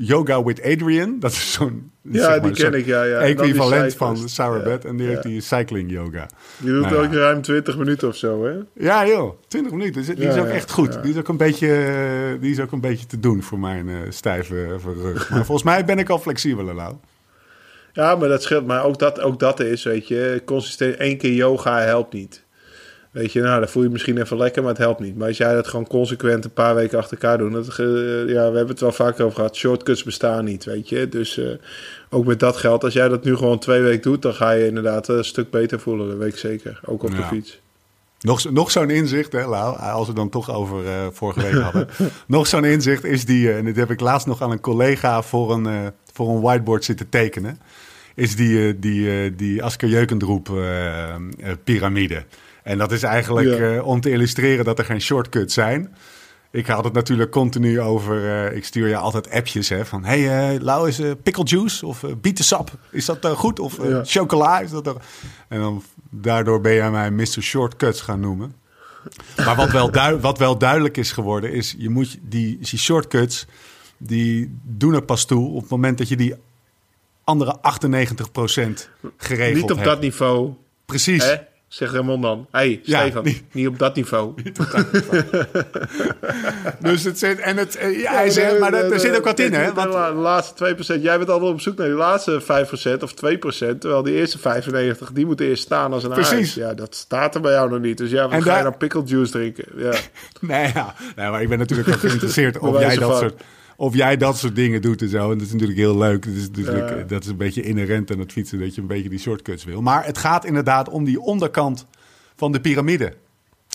[0.03, 1.19] Yoga with Adrian.
[1.19, 3.19] Dat is zo'n ja, zeg maar, die ken ik, ja, ja.
[3.19, 4.85] equivalent van Sarah Beth.
[4.85, 5.11] En die ja.
[5.11, 6.29] heeft die cycling yoga.
[6.59, 7.19] Die doet nou, ook ja.
[7.19, 8.53] ruim 20 minuten of zo, hè?
[8.75, 9.41] Ja, joh.
[9.49, 10.03] 20 minuten.
[10.03, 11.03] Die is, die is ook echt goed.
[11.03, 13.97] Die, is ook een beetje, die is ook een beetje te doen voor mijn uh,
[14.09, 15.31] stijve rug.
[15.31, 16.95] Maar volgens mij ben ik al flexibeler, nou.
[17.93, 18.67] Ja, maar dat scheelt.
[18.67, 22.45] Maar ook dat, ook dat is, weet je, consistent één keer yoga helpt niet.
[23.11, 25.17] Weet je, nou, dan voel je misschien even lekker, maar het helpt niet.
[25.17, 27.53] Maar als jij dat gewoon consequent een paar weken achter elkaar doet...
[27.53, 29.57] Dat, ja, we hebben het wel vaker over gehad.
[29.57, 31.09] Shortcuts bestaan niet, weet je.
[31.09, 31.51] Dus uh,
[32.11, 34.23] ook met dat geld, als jij dat nu gewoon twee weken doet...
[34.23, 36.81] dan ga je inderdaad een stuk beter voelen, dat weet ik zeker.
[36.85, 37.17] Ook op ja.
[37.17, 37.61] de fiets.
[38.21, 41.89] Nog, nog zo'n inzicht, hè, Lau, als we dan toch over uh, vorige week hadden.
[42.27, 45.23] nog zo'n inzicht is die, uh, en dit heb ik laatst nog aan een collega
[45.23, 47.61] voor een, uh, voor een whiteboard zitten tekenen.
[48.15, 50.51] Is die, die, die Asker Jeukendroep
[51.65, 52.25] piramide.
[52.63, 53.83] En dat is eigenlijk ja.
[53.83, 55.95] om te illustreren dat er geen shortcuts zijn.
[56.53, 58.25] Ik had het natuurlijk continu over.
[58.25, 61.87] Uh, ik stuur je altijd appjes hè, van: Hey, uh, Lau, is uh, pickle juice
[61.87, 62.71] of bietensap?
[62.91, 63.59] Is dat goed?
[63.59, 64.05] Of ja.
[64.05, 64.61] chocola?
[64.61, 64.97] Is dat
[65.49, 67.43] En dan daardoor ben jij mij Mr.
[67.43, 68.55] Shortcuts gaan noemen.
[69.37, 73.47] Maar wat wel, wat wel duidelijk is geworden, is: je moet die, die shortcuts.
[73.97, 76.35] die doen er pas toe op het moment dat je die
[77.25, 77.61] andere 98%
[79.17, 79.85] geregeld Niet op hebt.
[79.85, 80.53] dat niveau.
[80.85, 81.25] Precies.
[81.25, 81.37] Hè?
[81.71, 82.47] Zeg Ramon dan.
[82.51, 84.35] Hé, hey, Ja, Stefan, niet- niet, op dat niveau.
[86.81, 87.39] Dus het zit.
[87.39, 89.67] En het, eh, ja, hij zegt, maar er, er zit ook wat in, hè?
[89.67, 91.03] De, Want, de laatste 2%.
[91.03, 93.81] Jij bent altijd op zoek naar die laatste 5% of 2%.
[93.81, 96.33] Terwijl die eerste 95, die moeten eerst staan als een Precies.
[96.33, 96.55] ijs.
[96.55, 97.99] Ja, dat staat er bij jou nog niet.
[97.99, 99.65] Dus ja, wat En ga daar- je dan pickle juice drinken?
[99.77, 99.93] Ja.
[100.41, 103.19] nee, ja, nee, maar ik ben natuurlijk ook geïnteresseerd of Bij jij, dat van.
[103.19, 103.43] soort,
[103.81, 105.31] of jij dat soort dingen doet en zo.
[105.33, 106.25] En dat is natuurlijk heel leuk.
[106.27, 107.03] Dat is, natuurlijk, Ja.
[107.07, 109.81] dat is een beetje inherent aan het fietsen, dat je een beetje die shortcuts wil.
[109.83, 111.87] Maar het gaat inderdaad om die onderkant
[112.37, 113.05] van de piramide.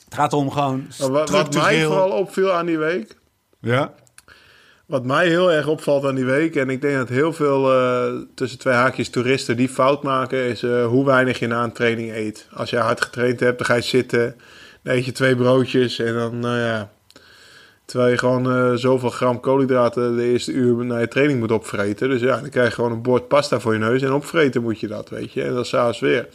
[0.06, 3.16] Het gaat om gewoon wa- wat mij vooral opviel aan die week...
[3.60, 3.94] Ja,
[4.86, 8.14] Wat mij heel erg opvalt aan die week, en ik denk dat heel veel eh,
[8.36, 12.12] tussen twee haakjes toeristen die fout maken, is eh, hoe weinig je na een training
[12.14, 12.48] eet.
[12.54, 14.36] Als je hard getraind hebt, dan ga je zitten,
[14.84, 16.92] dan eet je twee broodjes en dan, nou ja,
[17.86, 22.10] terwijl je gewoon eh, zoveel gram koolhydraten de eerste uur na je training moet opvreten.
[22.10, 24.80] Dus ja, dan krijg je gewoon een bord pasta voor je neus en opvreten moet
[24.80, 25.44] je dat, weet je.
[25.44, 26.28] En dat s'avonds weer.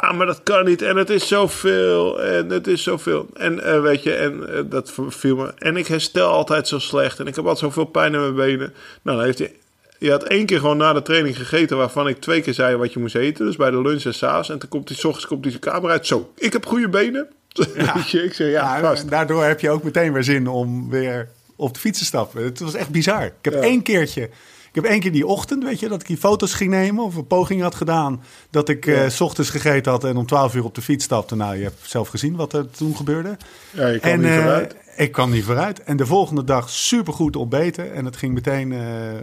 [0.00, 0.82] Ja, maar dat kan niet.
[0.82, 2.22] En het is zoveel.
[2.22, 3.28] En het is zoveel.
[3.34, 5.52] En eh, weet je, en eh, dat viel me.
[5.58, 7.20] En ik herstel altijd zo slecht.
[7.20, 8.74] En ik heb altijd zoveel pijn in mijn benen.
[9.02, 9.54] Nou, dan heeft hij.
[9.98, 12.92] Je had één keer gewoon na de training gegeten, waarvan ik twee keer zei wat
[12.92, 13.46] je moest eten.
[13.46, 14.48] Dus bij de lunch en s'avonds.
[14.48, 16.06] En toen komt hij, s ochtends komt hij zijn kamer uit.
[16.06, 17.28] Zo, ik heb goede benen.
[17.52, 21.28] Je, ik zeg, ja, Ja, en daardoor heb je ook meteen weer zin om weer
[21.56, 22.44] op de fiets te stappen.
[22.44, 23.24] Het was echt bizar.
[23.24, 23.60] Ik heb Ja.
[23.60, 24.30] één keertje...
[24.72, 27.16] Ik heb één keer die ochtend, weet je, dat ik die foto's ging nemen of
[27.16, 28.22] een poging had gedaan.
[28.50, 31.36] Dat ik eh, s ochtends gegeten had en om 12 uur op de fiets stapte.
[31.36, 33.36] Nou, je hebt zelf gezien wat er toen gebeurde.
[33.70, 34.74] Ja, je kan en, niet eh, vooruit.
[34.96, 35.82] Ik kwam niet vooruit.
[35.82, 37.92] En de volgende dag supergoed ontbeten.
[37.92, 39.22] En het ging meteen eh, eh,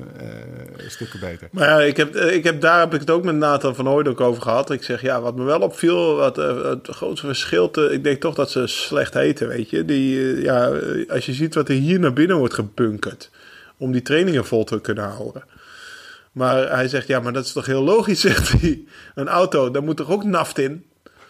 [0.88, 1.47] stukken beter.
[1.51, 4.07] Maar ja, ik heb, ik heb, daar heb ik het ook met Nathan van Hooyd
[4.07, 4.71] ook over gehad.
[4.71, 7.71] Ik zeg, ja, wat me wel opviel, wat, het grootste verschil...
[7.71, 9.85] Te, ik denk toch dat ze slecht eten, weet je.
[9.85, 10.71] Die, ja,
[11.09, 13.29] als je ziet wat er hier naar binnen wordt gebunkerd...
[13.79, 15.43] om die trainingen vol te kunnen houden.
[16.31, 18.83] Maar hij zegt, ja, maar dat is toch heel logisch, zegt hij.
[19.15, 20.85] Een auto, daar moet toch ook naft in?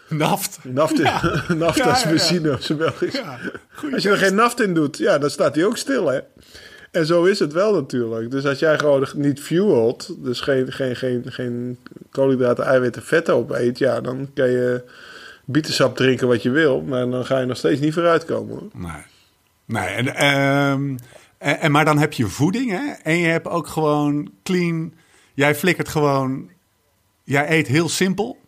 [0.08, 0.58] Naft.
[0.62, 1.10] Naft, in,
[1.58, 2.08] naft Ja, als ja.
[2.08, 3.12] benzine Belgisch.
[3.12, 3.38] Ja,
[3.72, 6.20] goeie Als je er geen naft in doet, ja, dan staat hij ook stil, hè.
[6.90, 8.30] En zo is het wel natuurlijk.
[8.30, 11.78] Dus als jij gewoon niet fuelt, dus geen, geen, geen, geen
[12.10, 14.84] koolhydraten, eiwitten, vetten opeet, ja, dan kan je
[15.44, 18.58] bietensap drinken wat je wil, maar dan ga je nog steeds niet vooruitkomen.
[18.58, 18.68] Hoor.
[18.72, 19.02] Nee.
[19.64, 20.96] Nee, en, ehm,
[21.40, 22.92] en, en- maar dan heb je voeding, hè?
[23.02, 24.92] En je hebt ook gewoon clean.
[25.34, 26.50] Jij flikkert gewoon.
[27.24, 28.38] Jij eet heel simpel.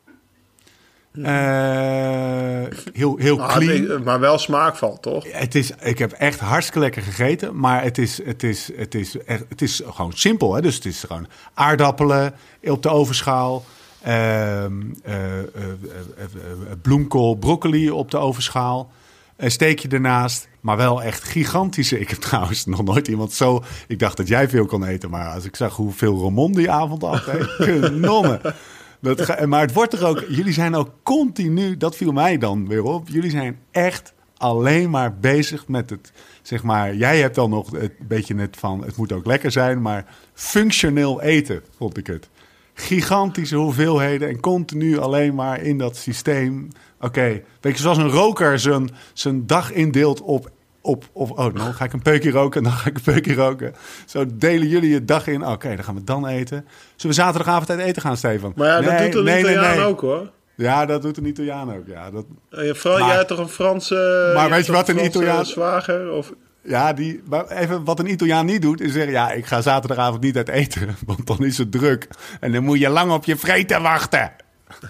[1.13, 4.03] Eh, heel, heel Maar, clean.
[4.03, 5.25] maar wel smaakvol, toch?
[5.33, 9.17] Het is, ik heb echt hartstikke lekker gegeten, maar het is, het is, het is,
[9.27, 10.55] het is gewoon simpel.
[10.55, 10.61] Hè?
[10.61, 13.65] Dus het is gewoon aardappelen op de overschaal,
[14.03, 15.45] ehm, eh, eh,
[16.83, 18.91] bloemkool, broccoli op de overschaal,
[19.37, 22.01] een steekje ernaast, maar wel echt gigantische.
[22.01, 23.63] Ik heb trouwens nog nooit iemand zo.
[23.87, 27.03] Ik dacht dat jij veel kon eten, maar als ik zag hoeveel Ramon die avond
[27.03, 27.39] had, hè,
[27.81, 28.41] kanonnen.
[29.01, 30.25] Dat ga- maar het wordt er ook.
[30.29, 31.77] Jullie zijn ook continu.
[31.77, 33.09] Dat viel mij dan weer op.
[33.09, 36.13] Jullie zijn echt alleen maar bezig met het.
[36.43, 36.95] Zeg maar.
[36.95, 38.85] Jij hebt dan nog het beetje net van.
[38.85, 39.83] Het moet ook lekker zijn.
[39.83, 42.29] Maar functioneel eten vond ik het.
[42.75, 44.29] Gigantische hoeveelheden.
[44.29, 46.69] En continu alleen maar in dat systeem.
[47.03, 47.43] Oké.
[47.61, 50.51] Weet je, zoals een roker zijn, zijn dag indeelt op.
[50.85, 53.35] Op, of, oh, nou ga ik een peukje roken en dan ga ik een peukje
[53.35, 53.75] roken.
[54.07, 55.47] Zo delen jullie je dag in.
[55.47, 56.67] Oké, dan gaan we dan eten.
[56.97, 58.53] Zullen we zaterdagavond uit eten gaan, Stefan?
[58.57, 59.85] Maar ja, dat doet de nee, Italiaan nee.
[59.87, 60.31] ook, hoor.
[60.55, 61.87] Ja, dat doet een Italiaan ook.
[61.87, 64.31] Ja, dat, Eh, Maar- jij hebt toch een Franse...
[64.35, 66.13] Maar weet je wat een Italiaan- zwager?
[66.13, 66.33] Of...
[66.63, 70.23] ja die, maar even wat een Italiaan niet doet, is zeggen: Ja, ik ga zaterdagavond
[70.23, 72.09] niet uit eten, want dan is het druk.
[72.41, 74.33] En dan moet je lang op je vreten wachten.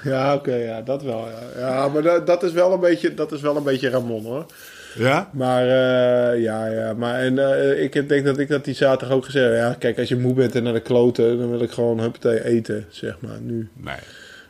[0.05, 1.29] Ja, oké, ja, dat wel.
[1.29, 4.25] Ja, ja maar dat, dat, is wel een beetje, dat is wel een beetje Ramon
[4.25, 4.47] hoor.
[4.95, 5.31] Ja?
[5.33, 6.93] Maar uh, ja, ja.
[6.95, 9.55] Maar en, uh, ik denk dat ik dat die zaterdag ook gezegd heb.
[9.55, 12.45] Ja, kijk, als je moe bent en naar de kloten, dan wil ik gewoon huppatee
[12.45, 13.69] eten, zeg maar, nu.
[13.77, 13.97] Nee.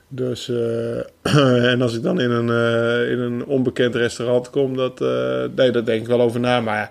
[0.08, 0.98] Dus, uh,
[1.72, 2.48] en als ik dan in een,
[3.08, 5.00] in een onbekend restaurant kom, dat,
[5.54, 6.60] nee, daar denk ik wel over na.
[6.60, 6.90] Maar ja,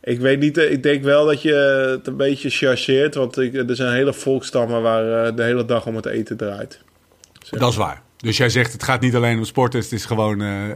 [0.00, 1.52] ik weet niet, ik denk wel dat je
[1.90, 3.14] het een beetje chargeert.
[3.14, 6.80] Want ik, er zijn hele volkstammen waar de hele dag om het eten draait.
[7.50, 7.60] Zeg.
[7.60, 8.02] Dat is waar.
[8.16, 10.40] Dus jij zegt het gaat niet alleen om sporten, het is gewoon.
[10.40, 10.70] Uh,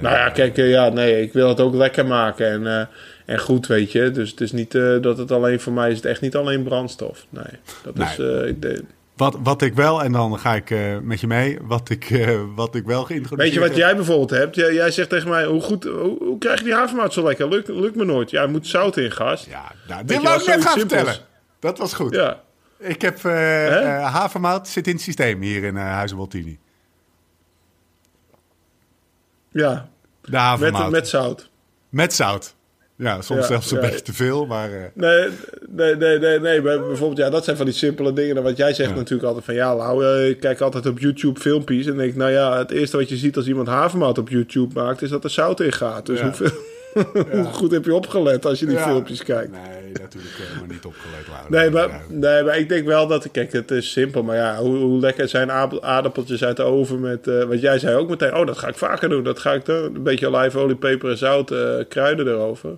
[0.00, 2.88] nou ja, kijk, ja, nee, ik wil het ook lekker maken en,
[3.26, 4.10] en goed, weet je.
[4.10, 7.26] Dus het is niet dat het alleen voor mij is, het echt niet alleen brandstof.
[7.28, 7.44] Nee,
[7.82, 8.08] dat nee.
[8.08, 8.16] is.
[8.16, 8.84] De...
[9.16, 12.84] wat, wat ik wel, en dan ga ik met je mee, wat ik, wat ik
[12.84, 14.54] wel geïntroduceerd Weet je wat jij bijvoorbeeld hebt?
[14.54, 17.48] Jij, jij zegt tegen mij, hoe, goed, hoe, hoe krijg je die havermout zo lekker?
[17.48, 18.30] Lukt, lukt me nooit.
[18.30, 19.46] Ja, je moet zout in, gast.
[19.46, 21.16] Ja, nou, dit wou ik net gaan vertellen.
[21.60, 22.14] Dat was goed.
[22.14, 22.40] Ja.
[22.80, 23.32] Ik heb uh,
[24.12, 26.58] havermout zit in het systeem hier in uh, Huizen Waltini.
[29.48, 29.88] Ja.
[30.22, 30.82] De havermout.
[30.82, 31.50] Met, met zout.
[31.88, 32.54] Met zout.
[32.96, 33.86] Ja, soms ja, zelfs een ja.
[33.86, 34.70] beetje te veel, maar...
[34.94, 35.28] Nee,
[35.68, 36.62] nee, nee, nee, nee.
[36.62, 38.42] Bijvoorbeeld, ja, dat zijn van die simpele dingen.
[38.42, 38.96] Want jij zegt ja.
[38.96, 39.54] natuurlijk altijd van...
[39.54, 41.86] Ja, ik kijk altijd op YouTube filmpjes.
[41.86, 45.02] En denk nou ja, het eerste wat je ziet als iemand havermout op YouTube maakt...
[45.02, 46.06] is dat er zout in gaat.
[46.06, 46.50] Dus hoeveel...
[47.32, 49.50] Hoe goed heb je opgelet als je die filmpjes kijkt?
[49.50, 51.28] Nee, natuurlijk helemaal niet opgelet.
[51.30, 51.52] Laten.
[51.52, 53.30] Nee maar, nee, maar ik denk wel dat...
[53.30, 54.22] Kijk, het is simpel.
[54.22, 57.26] Maar ja, hoe, hoe lekker zijn aardappeltjes uit de oven met...
[57.26, 58.34] Uh, wat jij zei ook meteen.
[58.34, 59.24] Oh, dat ga ik vaker doen.
[59.24, 59.94] Dat ga ik doen.
[59.94, 61.50] Een beetje olijfolie, peper en zout.
[61.50, 62.76] Uh, kruiden erover.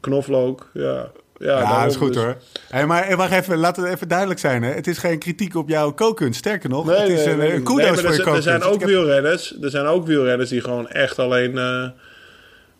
[0.00, 1.10] Knoflook, ja.
[1.38, 2.22] Ja, ja dat is goed dus.
[2.22, 2.36] hoor.
[2.68, 4.62] Hey, maar wacht even, laat het even duidelijk zijn.
[4.62, 4.72] Hè.
[4.72, 6.38] Het is geen kritiek op jouw kookkunst.
[6.38, 8.46] Sterker nog, nee, het is nee, een, nee, een kudos nee, voor je er, kookkunst.
[8.46, 9.56] er zijn ook wielrenners.
[9.62, 11.52] Er zijn ook wielrenners die gewoon echt alleen...
[11.52, 11.86] Uh,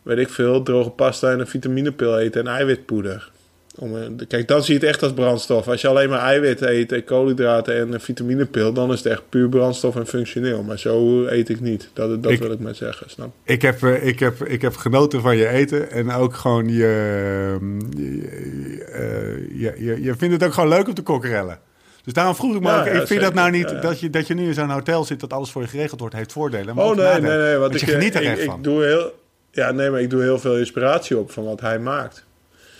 [0.05, 3.31] weet ik veel, droge pasta en een vitaminepil eten en eiwitpoeder.
[3.79, 5.67] Om, kijk, dan zie je het echt als brandstof.
[5.67, 9.21] Als je alleen maar eiwit eet en koolhydraten en een vitaminepil, dan is het echt
[9.29, 10.63] puur brandstof en functioneel.
[10.63, 11.89] Maar zo eet ik niet.
[11.93, 13.09] Dat, dat Ik- wil ik maar zeggen.
[13.09, 13.29] Snap?
[13.43, 17.57] Ik heb, eh, ik, heb, ik heb genoten van je eten en ook gewoon je,
[17.97, 21.59] je, eh, je, je, je vindt het ook gewoon leuk om te kokkerellen.
[22.03, 23.79] Dus daarom vroeg ik me Ja, ook, ja, ik vind dat nou niet, Ja.
[23.79, 26.15] Dat, je, dat je nu in zo'n hotel zit dat alles voor je geregeld wordt,
[26.15, 26.75] heeft voordelen.
[26.75, 27.37] Maar Oh nee, nadelen.
[27.39, 27.57] nee, nee.
[27.57, 28.61] Want ik, je geniet er ik, echt ik van.
[28.61, 29.13] doe heel,
[29.55, 32.25] ja, nee, maar ik doe heel veel inspiratie op van wat hij maakt.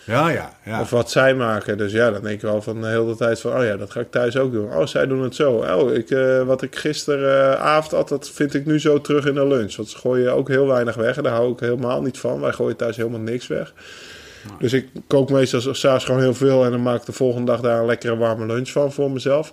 [0.06, 0.82] Ja, ja, ja.
[0.82, 1.78] Of wat zij maken.
[1.78, 3.58] Dus ja, dan denk ik wel van de hele tijd van...
[3.58, 4.74] oh ja, dat ga ik thuis ook doen.
[4.74, 5.52] Oh, zij doen het zo.
[5.52, 9.48] Oh, ik, eh, wat ik gisteravond had, dat vind ik nu zo terug in de
[9.48, 9.76] lunch.
[9.76, 11.18] Want ze gooien ook heel weinig weg.
[11.18, 12.40] En daar hou ik helemaal niet van.
[12.40, 13.74] Wij gooien thuis helemaal niks weg.
[14.60, 16.66] Dus ik kook meestal s'avonds gewoon heel veel...
[16.66, 19.52] en dan maak ik de volgende dag daar een lekkere warme lunch van voor mezelf.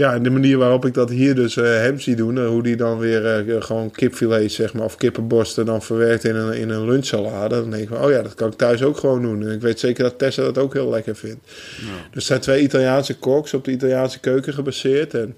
[0.00, 2.38] Ja, en de manier waarop ik dat hier dus eh, hem zie doen...
[2.38, 4.84] eh, hoe die dan weer eh, gewoon kipfilet, zeg maar...
[4.84, 7.54] of kippenborsten dan verwerkt in een, in een lunchsalade...
[7.54, 9.42] dan denk ik van, oh ja, dat kan ik thuis ook gewoon doen.
[9.42, 11.46] En ik weet zeker dat Tessa dat ook heel lekker vindt.
[11.80, 15.14] Dus het zijn twee Italiaanse koks op de Italiaanse keuken gebaseerd.
[15.14, 15.36] En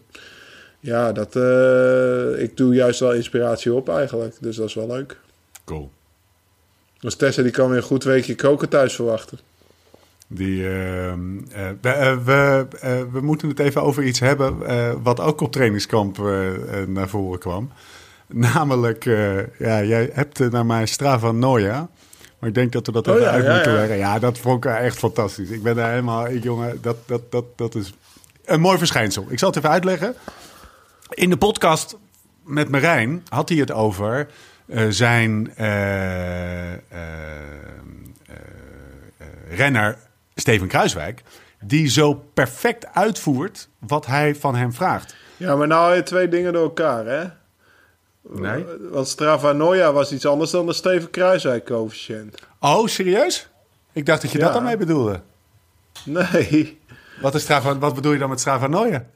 [0.80, 1.36] ja, dat,
[2.38, 4.36] ik doe juist wel inspiratie op eigenlijk.
[4.40, 5.18] Dus dat is wel leuk.
[5.64, 5.90] Cool.
[7.00, 9.38] Dus Tessa die kan weer een goed weekje koken thuis verwachten.
[10.34, 14.56] Die, ehm, eh, we, eh, we, eh, we moeten het even over iets hebben
[15.02, 16.18] wat ook op trainingskamp
[16.86, 17.70] naar voren kwam.
[18.26, 19.04] Namelijk,
[19.58, 21.88] ja, jij hebt naar mij Strava Noia.
[22.38, 23.78] Maar ik denk dat we dat Oh even ja, uit ja, moeten ja.
[23.78, 23.96] leggen.
[23.96, 25.50] Ja, dat vond ik echt fantastisch.
[25.50, 27.94] Ik ben daar helemaal, ik, jongen, dat, dat, dat, dat is
[28.44, 29.26] een mooi verschijnsel.
[29.28, 30.14] Ik zal het even uitleggen.
[31.08, 31.96] In de podcast
[32.44, 34.26] met Marijn had hij het over
[34.88, 35.52] zijn
[39.48, 39.96] renner
[40.34, 41.22] Steven Kruiswijk.
[41.64, 45.14] Die zo perfect uitvoert wat hij van hem vraagt.
[45.36, 47.24] Ja, maar nou je twee dingen door elkaar, hè?
[48.28, 48.64] Nee.
[48.90, 52.38] Want Strava Noia was iets anders dan de Steven Kruiswijk coëfficiënt.
[52.60, 53.48] Oh, serieus?
[53.92, 55.20] Ik dacht dat je dat daarmee bedoelde.
[56.04, 56.80] Nee.
[57.20, 59.06] Wat, is Strava, wat bedoel je dan met Strava Noia?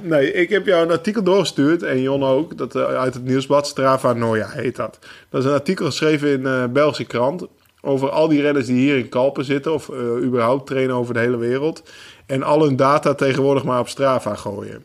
[0.00, 3.66] Nee, ik heb jou een artikel doorgestuurd, en Jon ook, dat, eh, uit het nieuwsblad
[3.66, 4.98] Strava Noia heet dat.
[5.28, 7.46] Dat is een artikel geschreven in eh Belgische krant
[7.80, 11.20] over al die renners die hier in Kalpen zitten, of eh, überhaupt trainen over de
[11.20, 11.82] hele wereld.
[12.26, 14.84] En al hun data tegenwoordig maar op Strava gooien.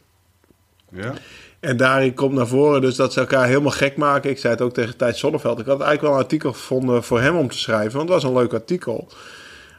[0.89, 1.13] Ja.
[1.59, 4.29] En daarin komt naar voren dus dat ze elkaar helemaal gek maken.
[4.29, 5.59] Ik zei het ook tegen Thijs Zonneveld.
[5.59, 7.97] Ik had eigenlijk wel een artikel gevonden voor hem om te schrijven.
[7.97, 9.07] Want het was een leuk artikel.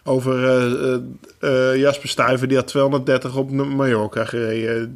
[0.06, 1.00] Over eh, eh,
[1.72, 4.92] eh, Jasper Stuyven, die had 230 op Mallorca gereden.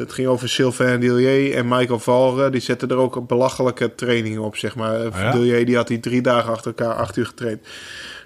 [0.00, 2.50] Het ging over Sylvain Dillier en Michael Valre.
[2.50, 5.06] Die zetten er ook een belachelijke trainingen op, zeg maar.
[5.06, 5.32] Oh ja?
[5.32, 7.60] Dillier die had die drie dagen achter elkaar acht uur getraind.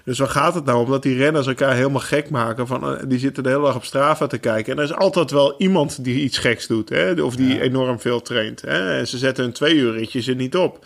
[0.05, 0.91] Dus waar gaat het nou om?
[0.91, 2.67] Dat die renners elkaar helemaal gek maken.
[2.67, 4.73] Van, die zitten de hele dag op Strava te kijken.
[4.73, 6.89] En er is altijd wel iemand die iets geks doet.
[6.89, 7.21] Hè?
[7.21, 8.61] Of die enorm veel traint.
[8.61, 8.97] Hè?
[8.97, 10.85] En ze zetten hun twee uur ritjes er niet op.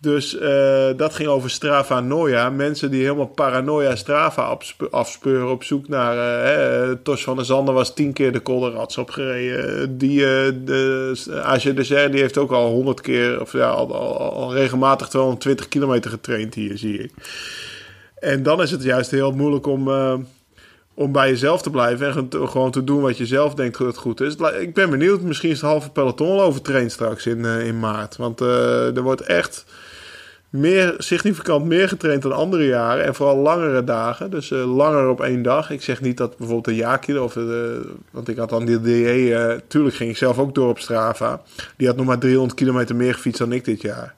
[0.00, 2.50] Dus eh, dat ging over Strava Noia.
[2.50, 6.16] Mensen die helemaal paranoia Strava afsp- afspeuren op zoek naar...
[6.46, 9.98] hè, Tos van der Zanden was tien keer de Kolderrats opgereden.
[9.98, 10.18] Die,
[10.64, 13.40] de, AG die heeft ook al honderd keer...
[13.40, 17.12] of ja, al, al, al regelmatig 220 kilometer getraind hier, zie ik.
[18.18, 19.88] En dan is het juist heel moeilijk om...
[20.94, 24.20] om bij jezelf te blijven en gewoon te- doen wat je zelf denkt dat goed
[24.20, 24.34] is.
[24.60, 28.16] Ik ben benieuwd, misschien is het halve peloton overtraind straks in, in maart.
[28.16, 29.64] Want er wordt echt
[30.50, 33.04] meer, significant meer getraind dan andere jaren.
[33.04, 35.70] En vooral langere dagen, dus eh, langer op één dag.
[35.70, 39.34] Ik zeg niet dat bijvoorbeeld de Jaakje, of de, want ik had dan die DE,
[39.34, 41.42] eh tuurlijk ging ik zelf ook door op Strava.
[41.76, 44.14] Die had nog maar 300 kilometer meer gefietst dan ik dit jaar.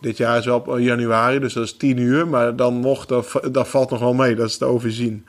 [0.00, 2.28] Dit jaar is wel op januari, dus dat is 10 uur.
[2.28, 5.26] Maar dan nog, dat, dat valt nog wel mee, dat is te overzien.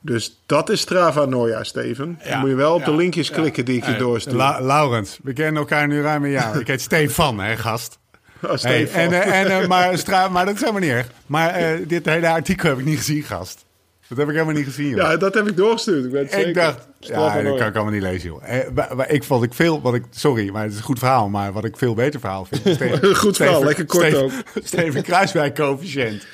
[0.00, 2.18] Dus dat is Strava Noia, Steven.
[2.28, 3.34] Dan moet je wel op de ja, linkjes ja.
[3.34, 4.34] klikken die ik je doorstuur.
[4.34, 6.60] La- Laurens, we kennen elkaar nu ruim een jaar.
[6.60, 7.98] Ik heet Stefan, hè, gast.
[8.42, 11.06] Oh, Hey, en, eh, en, eh, maar, Stra- maar dat is helemaal niet erg.
[11.26, 13.64] Maar eh, dit hele artikel heb ik niet gezien, gast.
[14.08, 14.96] Dat heb ik helemaal niet gezien, joh.
[14.96, 16.04] ja, dat heb ik doorgestuurd.
[16.04, 16.52] Ik, het ik zeker.
[16.54, 18.42] dacht, ja, dat kan ik allemaal niet lezen, joh.
[18.48, 21.52] Eh, ik vond ik veel, wat ik, sorry, maar het is een goed verhaal, maar
[21.52, 22.60] wat ik veel beter verhaal vind.
[22.76, 24.32] Steven- Goed verhaal, lekker kort Steven- ook.
[24.64, 26.26] Steven Kruiswijk coëfficiënt.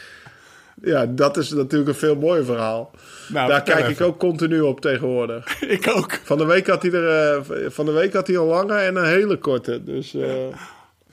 [0.83, 2.91] Ja, dat is natuurlijk een veel mooier verhaal.
[3.29, 5.61] Nou, Daar kijk ik ook continu op tegenwoordig.
[5.79, 6.21] Ik ook.
[6.25, 9.07] Van de week had hij er van de week had hij een lange en een
[9.07, 9.85] hele korte.
[9.85, 10.15] Dus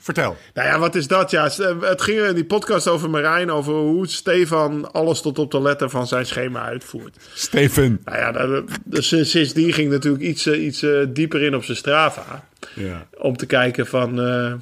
[0.04, 0.36] Vertel.
[0.54, 1.30] nou ja, wat is dat?
[1.30, 1.42] Ja,
[1.80, 5.90] het ging in die podcast over Marijn, over hoe Stefan alles tot op de letter
[5.90, 7.16] van zijn schema uitvoert.
[7.34, 8.00] Steven.
[8.04, 11.64] Nou ja, dat- dus sinds- sindsdien ging natuurlijk iets, eh, iets eh, dieper in op
[11.64, 12.48] zijn Strava.
[12.74, 13.06] Ja.
[13.18, 14.52] Om te kijken van, eh,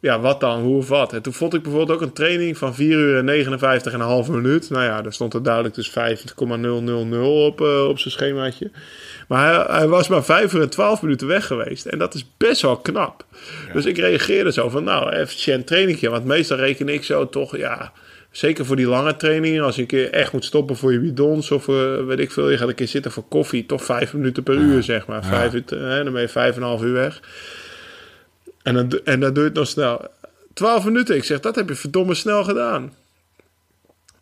[0.00, 1.12] ja, wat dan, hoe of wat.
[1.12, 4.06] En toen vond ik bijvoorbeeld ook een training van 4 uur en 59 en een
[4.06, 4.70] halve minuut.
[4.70, 6.34] Nou ja, daar stond er duidelijk dus 5,000
[7.44, 8.70] op, op zijn schemaatje.
[9.30, 11.86] Maar hij, hij was maar 5 uur en 12 minuten weg geweest.
[11.86, 13.24] En dat is best wel knap.
[13.72, 16.10] Dus ik reageerde zo van, nou, efficiënt trainingje.
[16.10, 17.92] Want meestal reken ik zo toch, ja...
[18.30, 21.50] Zeker voor die lange trainingen, als je een keer echt moet stoppen voor je bidons
[21.50, 24.42] of eh, weet ik veel, je gaat een keer zitten voor koffie, toch vijf minuten
[24.42, 25.24] per uur zeg maar.
[25.24, 27.20] Vijf uur, hè, dan ben je vijf en een half uur weg.
[28.62, 30.08] En dan, en dan doe je het nog snel.
[30.54, 31.16] 12 minuten.
[31.16, 32.92] Ik zeg, dat heb je verdomme snel gedaan.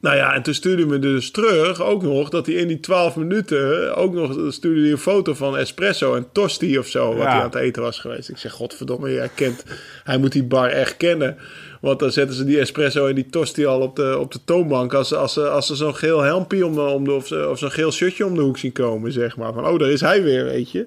[0.00, 2.80] Nou ja, en toen stuurde hij me dus terug ook nog dat hij in die
[2.80, 7.16] 12 minuten ook nog stuurde hij een foto van espresso en tosti of zo, wat
[7.22, 7.30] Ja.
[7.30, 8.28] hij aan het eten was geweest.
[8.28, 9.64] Ik zeg, godverdomme, jij kent,
[10.04, 11.36] hij moet die bar echt kennen.
[11.80, 14.94] Want dan zetten ze die espresso en die tosti al op de, op de toonbank
[14.94, 17.70] als, als, ze- als ze zo'n geel helmpje om de, om de, of, of zo'n
[17.70, 19.52] geel shirtje om de hoek zien komen, zeg maar.
[19.52, 20.86] Van, oh, daar is hij weer, weet je.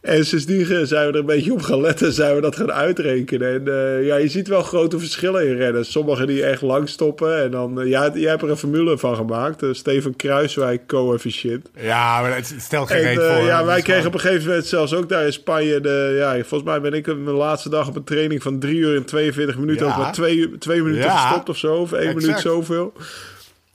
[0.00, 3.52] En sindsdien zijn we er een beetje op gaan letten, zijn we dat gaan uitrekenen.
[3.54, 5.84] En eh, ja, je ziet wel grote verschillen in rennen.
[5.84, 7.42] Sommigen die echt lang stoppen.
[7.42, 9.62] En dan, eh, ja, jij hebt er een formule van gemaakt.
[9.62, 11.70] Uh, Steven Kruiswijk coëfficiënt.
[11.80, 13.44] Ja, maar het stelt geen En eh, voor.
[13.46, 15.80] ja, wij kregen op een gegeven moment zelfs ook daar in Spanje...
[15.80, 18.96] De, ja, volgens mij ben ik mijn laatste dag op een training van 3 uur
[18.96, 19.86] en 42 minuten...
[19.86, 19.92] Ja.
[19.92, 21.16] of maar twee, twee minuten Ja.
[21.16, 21.74] gestopt of zo.
[21.74, 22.20] Of één Exact.
[22.26, 22.92] minuut zoveel.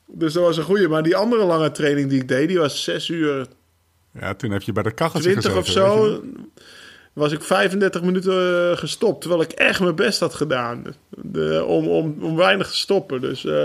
[0.08, 0.88] Dus dat was een goeie.
[0.88, 2.48] Maar die andere lange training die ik deed...
[2.48, 3.46] die was 6 uur
[4.20, 6.22] Ja, toen heb je bij de kacheltje 20 of gezeten, zo.
[7.14, 9.22] Was ik 35 minuten eh, gestopt.
[9.22, 10.84] Terwijl ik echt mijn best had gedaan.
[11.10, 13.22] De, om, om, om weinig te stoppen.
[13.22, 13.64] Dus eh,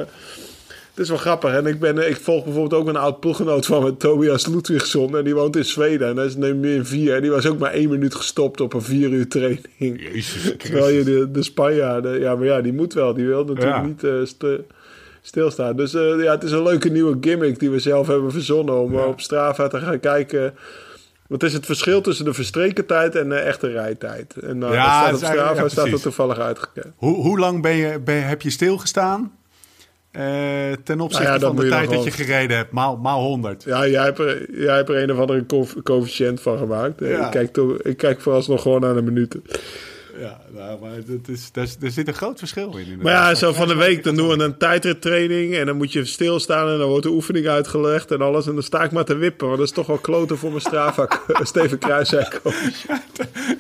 [0.91, 1.53] het is wel grappig.
[1.55, 5.17] En ik, ben, eh, ik volg bijvoorbeeld ook een oud ploeggenoot van me, Tobias Ludwigsson.
[5.17, 6.09] En die woont in Zweden.
[6.09, 7.15] En dat is nu meer vier.
[7.15, 9.69] En die was ook maar één minuut gestopt op een vier uur training.
[10.13, 12.21] Jezus Terwijl je de, de Spanjaarden...
[12.21, 13.15] Ja, maar ja, die moet wel.
[13.15, 13.83] Die wil natuurlijk Ja.
[13.83, 14.45] niet st-
[15.23, 15.77] stilstaan.
[15.77, 18.81] Dus eh, ja, het is een leuke nieuwe gimmick die we zelf hebben verzonnen.
[18.81, 19.01] Om Ja.
[19.01, 20.55] eh, op Strava te gaan kijken...
[21.29, 24.37] Wat is het verschil tussen de verstreken tijd en de echte rijtijd?
[24.37, 26.87] En uh, Ja, staat op Strava ja, staat er toevallig uitgekend.
[26.97, 29.33] Hoe, hoe lang ben je, ben, heb je stilgestaan?
[30.11, 30.23] eh,
[30.85, 33.63] ten opzichte Nou ja, dat van de tijd dat je gereden hebt, maal, maal 100.
[33.65, 37.01] Ja, jij hebt er, jij hebt er een of andere co- coëfficiënt van gemaakt.
[37.03, 37.25] Eh, Ja.
[37.25, 39.43] Ik, kijk toch, ik kijk vooralsnog gewoon naar de minuten.
[40.19, 42.79] Ja, nou, maar het is, er, is- er zit een groot verschil in.
[42.79, 43.03] inderdaad.
[43.03, 46.05] Maar ja, zo van de week, dan doen we een tijdrittraining en dan moet je
[46.05, 48.47] stilstaan en dan wordt de oefening uitgelegd en alles.
[48.47, 50.61] En dan sta ik maar te wippen, want dat is toch wel kloten voor mijn
[50.61, 51.09] Strava.
[51.43, 52.41] Steven Kruiswijk.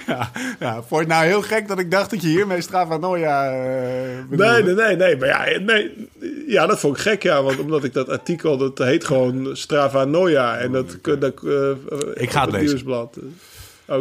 [0.06, 0.30] Ja,
[0.60, 3.50] ja, vond je het nou heel gek dat ik dacht dat je hiermee Strava Noia
[3.52, 4.38] eh?
[4.38, 5.16] Nee, nee, nee, nee.
[5.16, 6.08] Maar ja, nee,
[6.46, 7.42] ja, dat vond ik gek, ja.
[7.42, 10.58] Want omdat ik dat artikel, dat heet gewoon Strava Noia.
[10.58, 11.70] En dat, dat eh,
[12.14, 12.66] Ik ga het lezen.
[12.66, 13.16] nieuwsblad.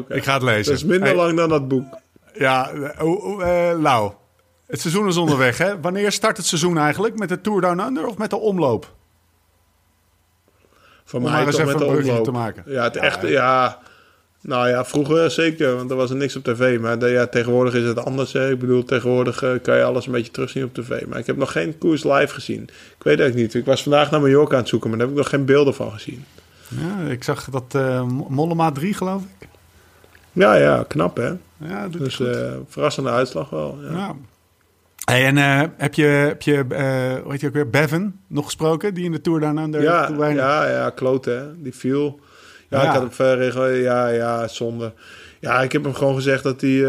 [0.09, 0.63] Ik ga het lezen.
[0.65, 1.83] Dat is minder Hey, lang dan dat boek.
[2.33, 4.11] Ja, eh, eh, Lau,
[4.67, 5.79] het seizoen is onderweg, hè?
[5.79, 7.19] Wanneer start het seizoen eigenlijk?
[7.19, 8.93] Met de Tour Down Under of met de omloop?
[11.05, 12.23] Voor mij toch even met de omloop.
[12.23, 12.63] te maken.
[12.65, 13.31] Ja, het Ja, echte, hè?
[13.31, 13.79] ja.
[14.41, 16.79] Nou ja, vroeger zeker, want er was er niks op tv.
[16.79, 18.33] Maar de- ja, tegenwoordig is het anders.
[18.33, 18.51] Hè.
[18.51, 21.05] Ik bedoel, tegenwoordig eh, kan je alles een beetje terugzien op tv.
[21.05, 22.61] Maar ik heb nog geen koers live gezien.
[22.97, 23.53] Ik weet het niet.
[23.53, 25.73] Ik was vandaag naar Mallorca aan het zoeken, maar daar heb ik nog geen beelden
[25.75, 26.25] van gezien.
[26.67, 29.47] Ja, ik zag dat eh, Mollema 3, geloof ik.
[30.31, 31.31] Ja, ja, knap hè.
[31.57, 33.77] Ja, doet Dus eh, verrassende uitslag wel.
[33.81, 33.91] Ja.
[33.91, 34.15] Ja.
[35.05, 38.45] Hey, en uh, heb je, heb je uh, hoe heet je ook weer, Bevan nog
[38.45, 38.93] gesproken?
[38.93, 39.67] Die in de Tour daarna...
[39.67, 41.61] Daar ja, ja, ja, klote hè.
[41.61, 42.19] Die viel.
[42.67, 43.75] Ja, ja, ik had hem verder...
[43.75, 44.93] Ja, ja, zonde.
[45.39, 46.81] Ja, ik heb hem gewoon gezegd dat hij...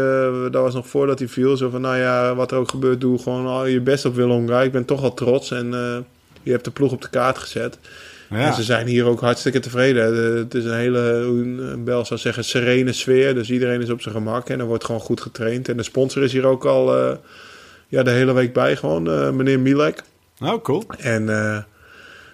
[0.51, 1.57] Dat was nog voordat hij viel.
[1.57, 4.61] Zo van, nou ja, wat er ook gebeurt, doe gewoon al je best op Willonga.
[4.61, 5.69] Ik ben toch wel trots en
[6.43, 7.79] je hebt de ploeg op de kaart gezet.
[8.31, 8.47] Ja.
[8.47, 10.37] En ze zijn hier ook hartstikke tevreden.
[10.37, 13.33] het is een hele, een Bel zou zeggen, serene sfeer.
[13.33, 15.69] Dus iedereen is op zijn gemak en er wordt gewoon goed getraind.
[15.69, 17.17] En de sponsor is hier ook al
[17.91, 20.03] ja, de hele week bij gewoon, uh, meneer Milek.
[20.39, 20.83] Oh, cool.
[20.97, 21.57] En uh,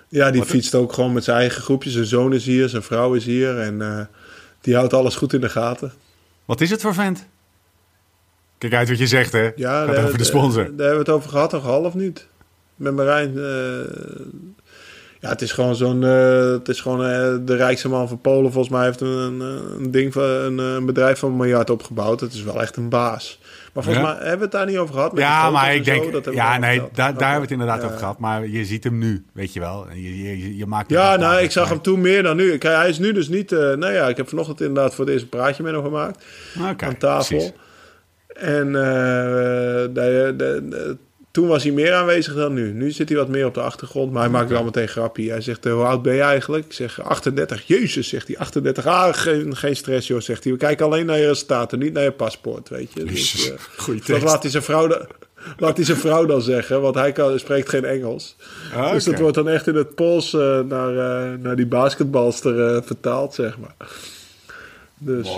[0.08, 1.90] ja, die fietst ook gewoon met zijn eigen groepje.
[1.90, 4.10] Zijn zoon is hier, zijn vrouw is hier en
[4.62, 5.92] die houdt alles goed in de gaten.
[6.46, 7.26] Wat is het voor vent?
[8.58, 9.50] Kijk uit wat je zegt, hè?
[9.56, 10.64] Ja, Gaat over de sponsor.
[10.64, 12.28] Daar hebben we het over gehad, toch half niet?
[12.76, 13.34] Met Marijn.
[15.28, 16.02] Ja, het is gewoon zo'n.
[16.02, 17.00] het is gewoon
[17.46, 18.52] de rijkste man van Polen.
[18.52, 22.20] Volgens mij heeft een, een, ding van een, een bedrijf van een miljard opgebouwd.
[22.20, 23.40] Het is wel echt een baas.
[23.78, 25.12] Maar volgens mij hebben we het daar niet over gehad.
[25.16, 26.24] ja, maar ik denk.
[26.24, 28.20] Zo, ja, nee, daar, daar hebben we het inderdaad over gehad.
[28.20, 29.88] Maar je ziet hem nu, weet je wel.
[29.94, 32.58] Je, je, je maakt ja, nou, ik zag hem toen meer dan nu.
[32.58, 33.52] Kijk, hij is nu dus niet.
[33.52, 36.24] Uh, nou ja, ik heb vanochtend inderdaad voor deze praatje met hem gemaakt.
[36.72, 37.38] Okay, aan tafel.
[37.38, 37.54] Precies.
[38.34, 38.74] En uh,
[39.94, 40.98] de, de,
[41.38, 42.74] toen was hij meer aanwezig dan nu.
[42.74, 45.30] Nu zit hij wat meer op de achtergrond, maar hij maakt wel meteen grapje.
[45.30, 46.66] Hij zegt, hoe oud ben je eigenlijk?
[46.66, 47.68] Ik zeg, 38.
[47.68, 48.86] Jezus, zegt hij, 38.
[48.86, 50.54] Ah, geen, geen stress joh, zegt hij.
[50.54, 53.04] We kijken alleen naar je resultaten, niet naar je paspoort, weet je.
[53.04, 53.52] Dus,
[53.88, 54.88] uh, dat laat hij zijn vrouw...
[54.88, 55.08] De,
[55.58, 58.36] laat hij zijn vrouw dan zeggen, want hij kan, spreekt geen Engels.
[58.74, 62.84] Ah, dus dat wordt dan echt in het Pools uh, naar, uh, naar die basketbalster
[62.84, 63.90] vertaald, zeg maar.
[64.98, 65.38] Dus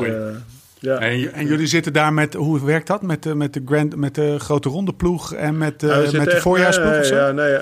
[0.80, 0.98] ja.
[1.00, 3.02] En, en, jullie zitten daar met, hoe werkt dat?
[3.02, 6.38] Met, de, met, de, grand, met de grote ronde ploeg en met, uh, met de
[6.42, 7.16] voorjaarsploeg nee, of zo?
[7.16, 7.58] Ja, nee,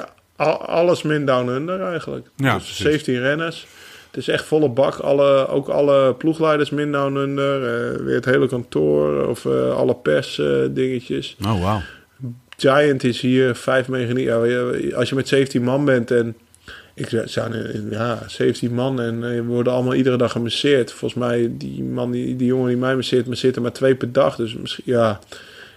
[0.57, 2.27] alles min down under eigenlijk.
[2.35, 3.67] Ja, dus 17 renners.
[4.07, 4.95] Het is echt volle bak.
[4.95, 7.61] Alle, ook alle ploegleiders min down under.
[7.61, 10.41] Uh, weer het hele kantoor of uh, alle pers
[10.71, 11.37] dingetjes.
[11.45, 11.79] Oh, wow.
[12.57, 14.95] Giant is hier, vijf mechanieken.
[14.95, 16.35] Als je met 17 man bent en
[16.97, 20.91] ik zijn ja, 17 man en we worden allemaal iedere dag gemasseerd.
[20.91, 24.11] Volgens mij, die man, die, die jongen die mij masseert, masseert er maar twee per
[24.11, 24.35] dag.
[24.35, 25.19] Dus misschien, ja,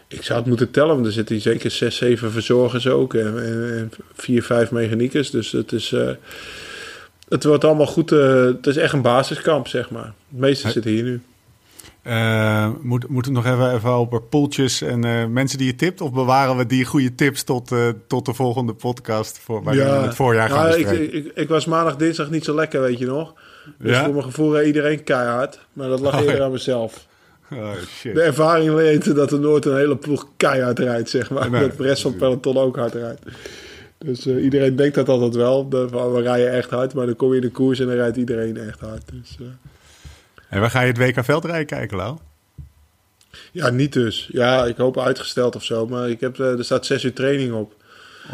[0.09, 3.43] ik zou het moeten tellen, want er zitten zeker 6, 7 verzorgers ook en,
[3.77, 5.31] en 4, 5 mechaniekers.
[5.31, 6.11] Dus het is, uh,
[7.29, 8.13] het wordt allemaal goed.
[8.13, 10.13] Uh, het is echt een basiskamp, zeg maar.
[10.29, 11.21] De meeste zitten hier nu.
[12.05, 16.01] Uh, moet, moeten we nog even, even over poeltjes en uh, mensen die je tipt?
[16.01, 20.01] Of bewaren we die goede tips tot, uh, tot de volgende podcast voor, waar ja.
[20.01, 22.99] we het voorjaar gaan ja, ik, ik, ik, was maandag, dinsdag niet zo lekker, weet
[22.99, 23.35] je nog.
[23.79, 24.05] Dus ja?
[24.05, 25.59] voor mijn gevoel iedereen keihard.
[25.73, 27.07] Maar dat lag oh, eerder aan mezelf.
[27.53, 28.15] Oh, shit.
[28.15, 31.51] De ervaring leert dat er nooit een hele ploeg keihard rijdt, zeg maar.
[31.51, 33.21] Nee, dat de rest van het peloton ook hard rijdt.
[33.99, 35.69] Dus iedereen denkt dat altijd wel.
[35.69, 38.57] we rijden echt hard, maar dan kom je in de koers en dan rijdt iedereen
[38.57, 39.03] echt hard.
[39.13, 39.39] Dus,
[40.51, 42.17] en waar ga je het WK veldrijden kijken, Lau?
[43.53, 44.29] Ja, niet dus.
[44.33, 45.87] Ja, ik hoop uitgesteld of zo.
[45.87, 47.75] Maar ik heb, eh, er staat zes uur training op.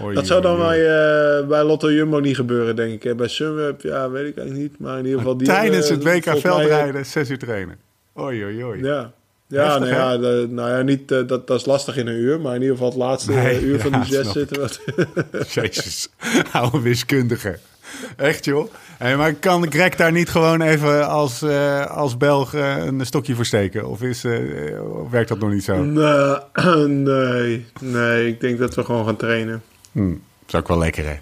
[0.02, 3.16] Oei, dat zou dan bij, uh, bij Lotto Jumbo niet gebeuren, denk ik.
[3.16, 4.78] Bij Sunweb, ja, weet ik eigenlijk niet.
[4.80, 5.36] Maar in ieder geval...
[5.36, 7.76] Die, tijdens het WK veldrijden zes uur trainen.
[8.18, 8.82] Oei, oei, oei.
[8.82, 9.12] Ja.
[9.48, 12.40] Ja, nou ja, de, nou ja, niet, uh, dat, dat is lastig in een uur,
[12.40, 14.68] maar in ieder geval het laatste nee, uur van die zes zitten.
[15.54, 16.08] Jezus,
[16.52, 17.58] oude wiskundige.
[18.16, 18.72] Echt joh.
[18.98, 23.34] Hey, maar kan Greg daar niet gewoon even als, uh, als Belg uh, een stokje
[23.34, 23.88] voor steken?
[23.88, 24.80] Of, is, uh,
[25.10, 25.82] werkt dat nog niet zo?
[25.82, 26.36] Nee,
[26.86, 29.62] nee, nee, ik denk dat we gewoon gaan trainen.
[29.92, 31.16] Hm, dat is ook wel lekker hè?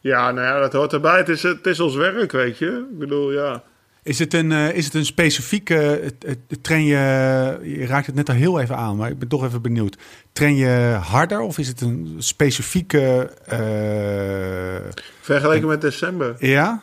[0.00, 1.16] Ja, nou ja, dat hoort erbij.
[1.16, 2.86] Het is, het is ons werk, weet je.
[2.92, 3.62] Ik bedoel, ja.
[4.02, 6.32] Is het een, uh, is het een specifieke uh,
[6.62, 6.96] train je,
[7.62, 9.98] je raakt het net al heel even aan, maar ik ben toch even benieuwd.
[10.32, 13.32] Train je harder of is het een specifieke...
[13.52, 14.90] Uh,
[15.20, 16.36] vergeleken met december?
[16.38, 16.82] Ja?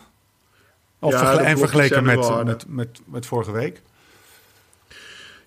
[0.99, 3.81] Of ja, vergel en vergeleken met, met, met, met vorige week?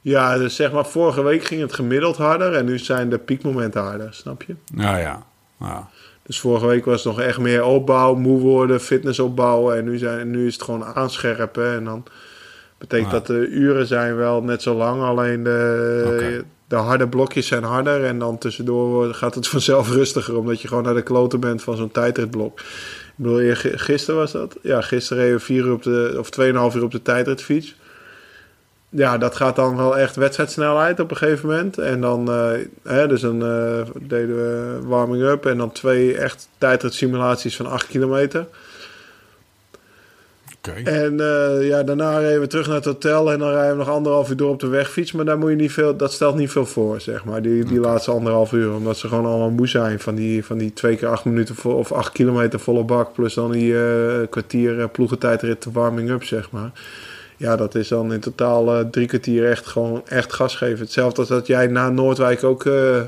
[0.00, 3.82] Ja, dus zeg maar vorige week ging het gemiddeld harder en nu zijn de piekmomenten
[3.82, 4.56] harder, snap je?
[4.72, 5.84] Nou ja, nou.
[6.28, 9.76] Dus vorige week was het nog echt meer opbouw, moe worden, fitness opbouwen.
[9.76, 11.74] En nu, zijn, nu is het gewoon aanscherpen.
[11.74, 12.04] En dan
[12.78, 15.02] betekent dat de uren zijn wel net zo lang.
[15.02, 18.04] Alleen de, de harde blokjes zijn harder.
[18.04, 20.36] En dan tussendoor gaat het vanzelf rustiger.
[20.36, 22.60] Omdat je gewoon naar de kloten bent van zo'n tijdritblok.
[22.60, 24.56] Ik bedoel, gisteren was dat?
[24.62, 27.74] Ja, gisteren we vier uur op de, of 2,5 uur op de tijdritfiets
[28.88, 31.78] ja, dat gaat dan wel echt wedstrijdsnelheid op een gegeven moment.
[31.78, 32.50] En dan, uh,
[32.82, 38.46] hè, dus dan uh, deden we warming-up en dan twee echt tijdritsimulaties van 8 kilometer.
[40.58, 40.82] Okay.
[40.82, 43.88] En uh, ja, daarna reden we terug naar het hotel en dan rijden we nog
[43.88, 45.12] anderhalf uur door op de wegfiets.
[45.12, 47.80] Maar daar moet je niet veel, dat stelt niet veel voor, zeg maar, die, die
[47.80, 48.74] laatste anderhalf uur.
[48.74, 51.74] Omdat ze gewoon allemaal moe zijn van die, van die twee keer acht minuten vol,
[51.74, 53.12] of acht kilometer volle bak.
[53.12, 53.74] Plus dan die
[54.26, 56.70] kwartier ploegentijdrit warming-up, zeg maar.
[57.38, 60.78] Ja, dat is dan in totaal eh, drie kwartier echt gewoon echt gas geven.
[60.78, 63.00] Hetzelfde als dat jij na Noordwijk ook, eh,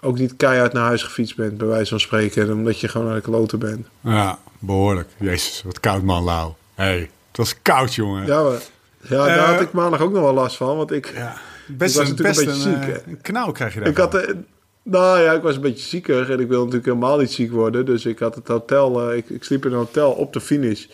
[0.00, 2.52] ook niet keihard naar huis gefietst bent, bij wijze van spreken.
[2.52, 3.86] Omdat je gewoon aan de kloten bent.
[4.00, 5.08] Ja, behoorlijk.
[5.18, 6.52] Jezus, wat koud man, Lau.
[6.74, 6.98] hey,
[7.28, 8.26] het was koud, jongen.
[8.26, 8.52] Ja, maar,
[9.00, 10.76] ja Eh, daar had ik maandag ook nog wel last van.
[10.76, 11.36] Want ik, Ja,
[11.66, 13.88] best Ik was best een beetje eh, ziek, een knauw krijg je daar.
[13.88, 14.14] ik had...
[14.14, 14.34] eh,
[14.82, 17.86] nou ja, ik was een beetje zieker en ik wilde natuurlijk helemaal niet ziek worden.
[17.86, 20.86] Dus ik had het hotel, eh, ik, ik sliep in een hotel op de finish.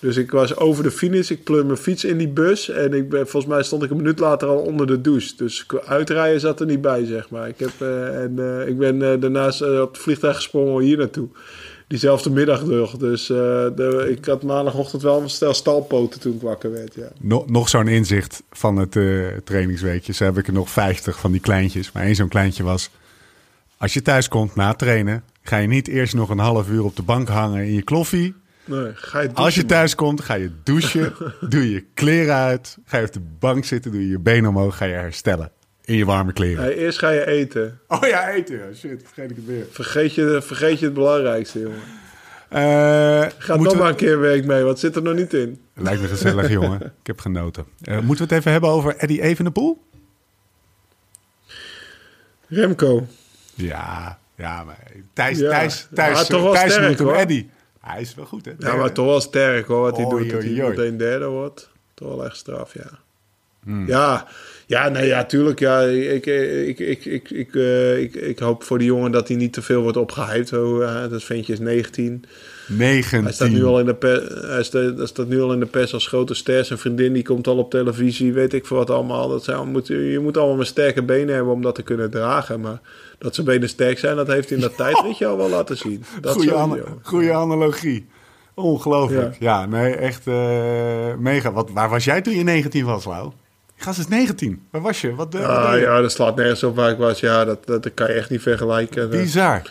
[0.00, 2.68] Dus ik was over de finish, ik plum mijn fiets in die bus.
[2.68, 5.36] En ik ben, volgens mij stond ik een minuut later al onder de douche.
[5.36, 7.48] Dus uitrijden zat er niet bij, zeg maar.
[7.48, 11.28] Ik, heb, eh, en, eh, ik ben eh, daarnaast op het vliegtuig gesprongen hier naartoe.
[11.86, 12.96] Diezelfde middag nog.
[12.96, 17.08] Dus de, ik had maandagochtend wel een stel stalpoten toen ik wakker werd, ja.
[17.20, 18.92] Nog, nog zo'n inzicht van het
[19.44, 20.12] trainingsweekje.
[20.12, 21.92] Zo heb ik er nog 50 van die kleintjes.
[21.92, 22.90] Maar één zo'n kleintje was...
[23.76, 25.22] Als je thuis komt na trainen...
[25.42, 28.34] ga je niet eerst nog een half uur op de bank hangen in je kloffie.
[28.64, 31.12] Nee, ga je Als je thuis komt, ga je douchen.
[31.48, 32.76] doe je kleren uit.
[32.84, 33.90] Ga je op de bank zitten.
[33.92, 34.76] Doe je je benen omhoog.
[34.76, 35.50] Ga je herstellen.
[35.84, 36.64] In je warme kleren.
[36.64, 37.80] Nee, eerst ga je eten.
[37.88, 38.56] Oh ja, eten.
[38.58, 38.64] ja.
[38.74, 39.64] Shit, vergeet ik het weer.
[39.70, 41.78] Vergeet je, vergeet je het belangrijkste, jongen.
[42.48, 42.60] Eh,
[43.38, 44.62] Ga nog we- maar een keer een week mee.
[44.62, 45.60] Wat zit er nog niet in?
[45.74, 46.80] Lijkt me gezellig, jongen.
[46.82, 47.64] Ik heb genoten.
[47.82, 49.82] Eh, moeten we het even hebben over Eddie Evenepoel?
[52.48, 53.06] Remco.
[53.54, 54.78] Ja, ja, maar
[55.12, 55.50] Thijs, Ja.
[55.50, 57.16] Thijs, Thijs, Ja, toch wel Thijs sterk, noemt hem hoor.
[57.16, 57.50] Eddie.
[57.80, 58.52] Hij is wel goed, hè?
[58.58, 59.80] Ja, maar toch wel sterk hoor.
[59.80, 60.30] Wat hij doet.
[60.30, 61.70] Dat oei, hij meteen derde wordt.
[61.94, 62.90] Toch wel echt straf, ja.
[63.62, 63.86] Hmm.
[63.86, 64.26] Ja,
[64.66, 65.58] ja, nee, ja, tuurlijk.
[65.58, 69.36] Ja, ik, ik, ik, ik, ik, eh, ik, ik hoop voor die jongen dat hij
[69.36, 70.52] niet te veel wordt opgehyped.
[70.52, 72.24] Oh, eh, dat ventje is 19.
[72.70, 73.22] 19.
[73.22, 75.66] Hij staat nu al in de pers, hij staat, hij staat nu al in de
[75.66, 76.64] pers als grote ster.
[76.64, 79.28] Zijn vriendin die komt al op televisie, weet ik veel wat allemaal.
[79.28, 82.60] Dat zijn, moet, je moet allemaal maar sterke benen hebben om dat te kunnen dragen.
[82.60, 82.80] Maar
[83.18, 86.04] dat zijn benen sterk zijn, dat heeft hij in dat tijdritje al wel laten zien.
[86.20, 88.08] Dat Goeie, goeie analogie.
[88.54, 89.36] Ongelooflijk.
[89.38, 91.52] Ja, nee, echt eh, mega.
[91.52, 93.32] Wat, waar was jij toen je 19 was, Lau?
[93.76, 94.62] Gast is 19.
[94.70, 95.14] Waar was je?
[95.14, 95.80] Wat, eh, Ah, je?
[95.80, 97.20] ja, dat slaat nergens op waar ik was.
[97.20, 99.10] Ja, dat, dat, dat kan je echt niet vergelijken.
[99.10, 99.62] Bizar.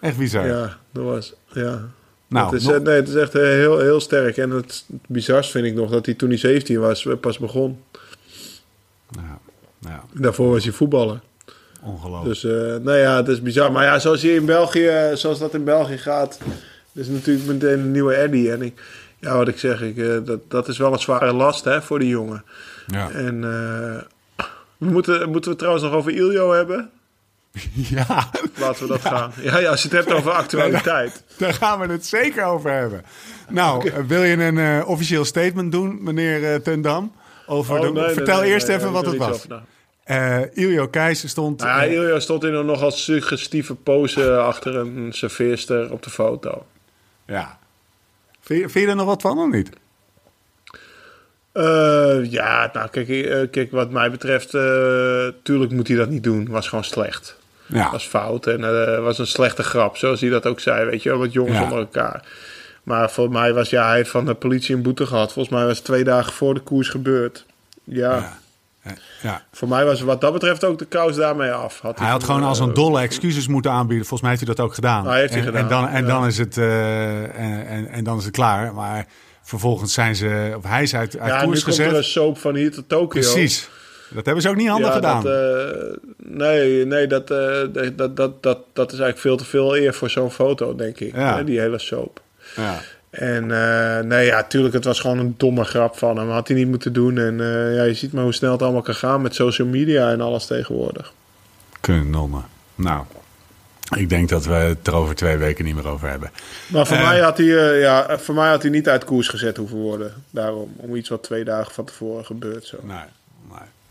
[0.00, 0.46] Echt bizar.
[0.46, 1.34] Ja, dat was...
[1.52, 1.80] Ja.
[2.28, 4.36] Nou, het, is, nog- eh, nee, het is echt eh, heel, heel sterk.
[4.36, 7.82] En het, bizarst vind ik nog dat hij toen hij 17 was, eh, pas begon.
[9.10, 9.38] Ja,
[9.80, 11.20] ja, Daarvoor was hij voetballer.
[11.82, 12.24] ongelooflijk.
[12.40, 12.42] Dus
[12.82, 13.72] nou ja, het is bizar.
[13.72, 16.38] Maar ja, zoals, hier in België, zoals dat in België gaat,
[16.92, 18.48] is natuurlijk meteen een nieuwe Eddy.
[18.48, 18.82] En ik,
[19.20, 22.08] ja, wat ik zeg, ik, dat, dat is wel een zware last hè, voor die
[22.08, 22.44] jongen.
[22.86, 23.10] ja.
[23.10, 23.40] En
[24.78, 26.90] we moeten, moeten we het trouwens nog over Iljo hebben?
[27.96, 29.32] ja, Laten we dat gaan.
[29.40, 31.22] Ja, ja, als je het hebt over actualiteit.
[31.38, 33.04] daar gaan we het zeker over hebben.
[33.48, 37.12] Nou, eh, wil je een eh, officieel statement doen, meneer eh Tendam?
[37.46, 39.46] Over Oh, de, nee, vertel nee, eerst nee, even wat het was.
[40.04, 41.60] Eh Iljo Keijs stond...
[41.60, 46.66] Nou ja, Iljo stond in een nogal suggestieve pose achter een serveerster op de foto.
[47.26, 47.58] ja.
[48.40, 49.70] Vind je, vind je er nog wat van of niet?
[52.30, 56.48] Ja, nou kijk, kijk, wat mij betreft, eh, tuurlijk moet hij dat niet doen.
[56.48, 57.36] Was gewoon slecht.
[57.66, 57.90] Ja.
[57.90, 61.08] was fout en eh was een slechte grap, zoals hij dat ook zei, weet je
[61.08, 61.62] wel, wat jongens Ja.
[61.62, 62.24] onder elkaar.
[62.82, 65.32] Maar voor mij was, ja, hij heeft van de politie een boete gehad.
[65.32, 67.44] Volgens mij was het twee dagen voor de koers gebeurd.
[67.84, 68.38] Ja, Ja.
[68.82, 68.92] Eh,
[69.22, 69.42] ja.
[69.52, 71.80] voor mij was wat dat betreft ook de kous daarmee af.
[71.94, 74.06] Hij had gewoon als een dolle excuses moeten aanbieden.
[74.06, 75.04] Volgens mij heeft hij dat ook gedaan.
[75.04, 76.08] Nou, heeft hij en, gedaan, En dan, en ja.
[76.08, 78.74] dan is het eh, en, en, en dan is het klaar.
[78.74, 79.06] Maar
[79.42, 81.90] vervolgens zijn ze, of hij is uit, uit Ja, nu koers komt gezet.
[81.92, 83.20] er een soap van hier tot Tokio.
[83.20, 83.68] Precies.
[84.10, 85.22] Dat hebben ze ook niet handig Ja, gedaan.
[85.22, 87.60] Dat, eh, nee, nee dat, eh,
[87.96, 91.14] dat, dat, dat, dat is eigenlijk veel te veel eer voor zo'n foto, denk ik.
[91.16, 91.42] Ja.
[91.42, 92.20] Die hele soap.
[92.56, 92.80] ja.
[93.10, 96.30] En eh, nee, ja, tuurlijk, het was gewoon een domme grap van hem.
[96.30, 97.18] Had hij niet moeten doen.
[97.18, 100.10] En eh, ja, je ziet maar hoe snel het allemaal kan gaan met social media
[100.10, 101.12] en alles tegenwoordig.
[101.80, 102.44] Kanonnen.
[102.74, 103.04] Nou,
[103.96, 106.30] ik denk dat we het er over twee weken niet meer over hebben.
[106.66, 107.08] Maar voor, Eh.
[107.08, 110.12] mij had hij, eh, ja, voor mij had hij niet uit koers gezet hoeven worden.
[110.30, 112.64] Daarom, om iets wat twee dagen van tevoren gebeurt.
[112.64, 112.76] Zo.
[112.82, 112.96] Nee,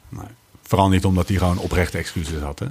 [0.10, 0.28] nee.
[0.62, 2.68] Vooral niet omdat hij gewoon oprechte excuses had, hè?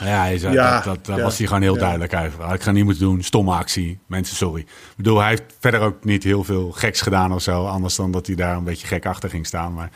[0.00, 1.80] Ja, hij zei, Ja, dat, dat, ja, was hij gewoon heel ja.
[1.80, 2.54] duidelijk over.
[2.54, 3.98] Ik ga niet moeten doen, stomme actie.
[4.06, 4.60] Mensen, sorry.
[4.60, 7.66] Ik bedoel, hij heeft verder ook niet heel veel geks gedaan of zo.
[7.66, 9.74] Anders dan dat hij daar een beetje gek achter ging staan.
[9.74, 9.90] Maar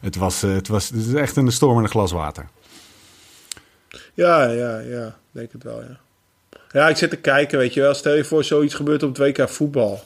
[0.00, 2.48] het was, eh, het was het is echt een storm in een glas water.
[4.14, 5.98] Ja, ja, ja, denk het wel, ja.
[6.72, 7.94] Ja, ik zit te kijken, weet je wel.
[7.94, 10.04] Stel je voor, zoiets gebeurt op het WK voetbal.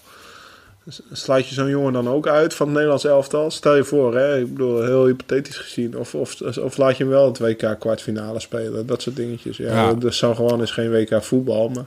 [0.88, 3.50] S- Sluit je zo'n jongen dan ook uit van het Nederlands elftal?
[3.50, 4.38] Stel je voor, hè?
[4.38, 5.96] Ik bedoel, heel hypothetisch gezien.
[5.98, 8.86] Of, of, of laat je hem wel het WK kwartfinale spelen?
[8.86, 9.56] Dat soort dingetjes.
[9.56, 9.92] Ja, Ja.
[9.94, 11.84] Dat zou gewoon is geen WK voetbal, maar...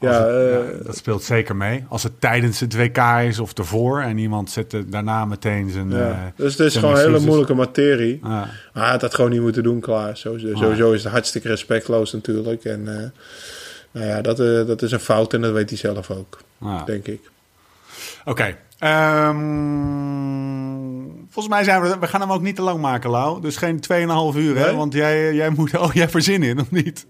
[0.00, 0.28] Ja, het-
[0.68, 1.84] eh, ja, dat speelt zeker mee.
[1.88, 5.90] Als het tijdens het WK is of ervoor en iemand zet er daarna meteen zijn.
[5.90, 6.10] ja.
[6.10, 8.20] eh, dus het is gewoon een hele moeilijke materie.
[8.22, 8.28] Ja.
[8.28, 10.16] Maar hij had dat gewoon niet moeten doen, klaar.
[10.16, 12.64] Sowieso, sowieso is het hartstikke respectloos natuurlijk.
[12.64, 13.04] En eh,
[13.92, 14.36] nou ja, dat,
[14.66, 16.84] dat is een fout en dat weet hij zelf ook, Ja.
[16.84, 17.30] denk ik.
[18.26, 18.56] Okay.
[18.80, 19.38] Um,
[21.32, 21.96] volgens mij zijn we...
[22.00, 23.40] We gaan hem ook niet te lang maken, Lau.
[23.40, 23.80] Dus geen
[24.32, 24.74] 2,5 uur, hè?
[24.74, 25.70] Want jij, jij moet...
[25.82, 27.06] Oh, jij hebt er zin in, of niet?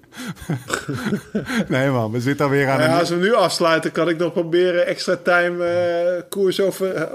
[1.69, 2.11] nee, man.
[2.11, 2.81] We zitten alweer aan...
[2.81, 7.09] Ja, een- als we nu afsluiten, kan ik nog proberen extra time eh, koers over.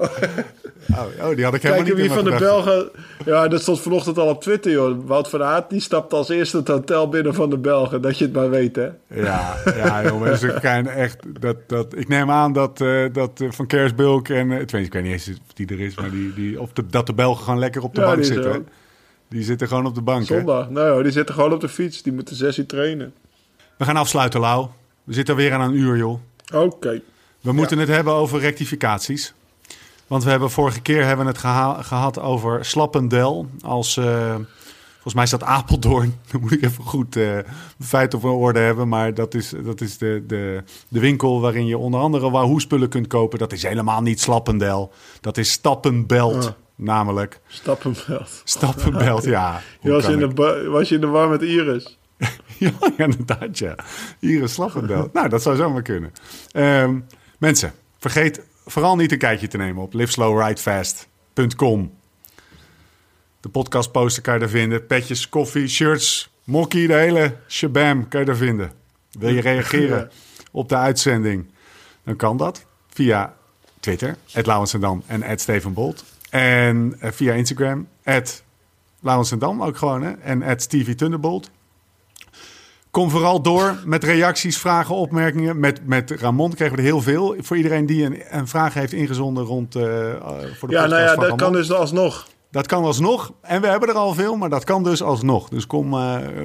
[0.91, 2.36] Oh, oh, die had ik helemaal Kijken niet wie van de.
[2.38, 2.89] Belgen.
[3.26, 4.97] Ja, dat stond vanochtend al op Twitter, joh.
[5.05, 8.01] Wout van Aert die stapt als eerste het hotel binnen van de Belgen.
[8.01, 8.89] Dat je het maar weet, hè?
[9.08, 10.38] Ja, ja jongen.
[10.38, 11.18] Ze kijken echt...
[11.39, 14.51] Dat, dat, ik neem aan dat, eh, dat eh, Van Kersbulk en...
[14.51, 17.06] ik, weet, ik niet eens of die er is, maar die, die, of de, dat
[17.08, 18.56] de Belgen gewoon lekker op de Ja, bank zitten.
[18.56, 18.66] ook.
[19.30, 20.36] Die zitten gewoon op de bank, hè?
[20.38, 20.70] Zondag.
[20.70, 22.02] Nou, joh, die zitten gewoon op de fiets.
[22.02, 23.14] Die moeten zes uur trainen.
[23.78, 24.68] We gaan afsluiten, Lau.
[25.04, 26.20] We zitten alweer aan een uur, joh.
[26.54, 27.02] Oké.
[27.41, 29.34] We moeten het hebben over rectificaties.
[30.08, 33.48] Want we hebben vorige keer hebben we het geha- gehad over Slappendel.
[33.62, 34.36] Als, eh,
[34.93, 36.16] volgens mij is dat Apeldoorn.
[36.32, 37.38] Dan moet ik even goed eh
[37.80, 38.88] feit op orde hebben.
[38.88, 43.08] Maar dat is, dat is de, de, de winkel waarin je onder andere Wahoo-spullen kunt
[43.08, 43.39] kopen.
[43.39, 44.91] Dat is helemaal niet Slappendel.
[45.22, 46.52] Dat is Stappenbelt, Ah.
[46.78, 47.40] Namelijk.
[47.48, 48.42] Stappenveld.
[48.44, 49.62] Stappenbelt, ja.
[49.82, 50.68] Je was, in de ik?
[50.70, 51.98] was je in de war met Iris?
[52.58, 53.76] Ja, inderdaad, ja.
[54.20, 55.10] Hier is Slappendel.
[55.14, 56.14] nou, dat zou zomaar kunnen.
[56.52, 57.00] Ehm,
[57.38, 61.94] mensen, vergeet vooral niet een kijkje te nemen op liveslowridefast.com.
[63.40, 64.86] De podcastposter kan je daar vinden.
[64.86, 68.72] Petjes, koffie, shirts, mokkie, de hele shabam kan je daar vinden.
[69.12, 70.12] Wil je reageren
[70.52, 71.46] op de uitzending?
[72.04, 73.36] Dan kan dat via
[73.80, 76.04] Twitter, @lauwensendam en @stevenbolt.
[76.30, 77.88] En eh, via Instagram,
[79.02, 80.12] @lauwensendam ook gewoon, hè?
[80.12, 81.50] En @stevie Thunderbolt.
[82.92, 85.60] Kom vooral door met reacties, vragen, opmerkingen.
[85.60, 87.36] Met, met Ramon kregen we er heel veel.
[87.40, 90.90] Voor iedereen die een, een vraag heeft ingezonden rond eh, eh, voor de Ja, podcast
[90.90, 91.38] nou ja, dat Ramon.
[91.38, 92.28] kan dus alsnog.
[92.52, 93.32] Dat kan alsnog.
[93.42, 95.50] En we hebben er al veel, maar dat kan dus alsnog.
[95.50, 95.96] Dus kom,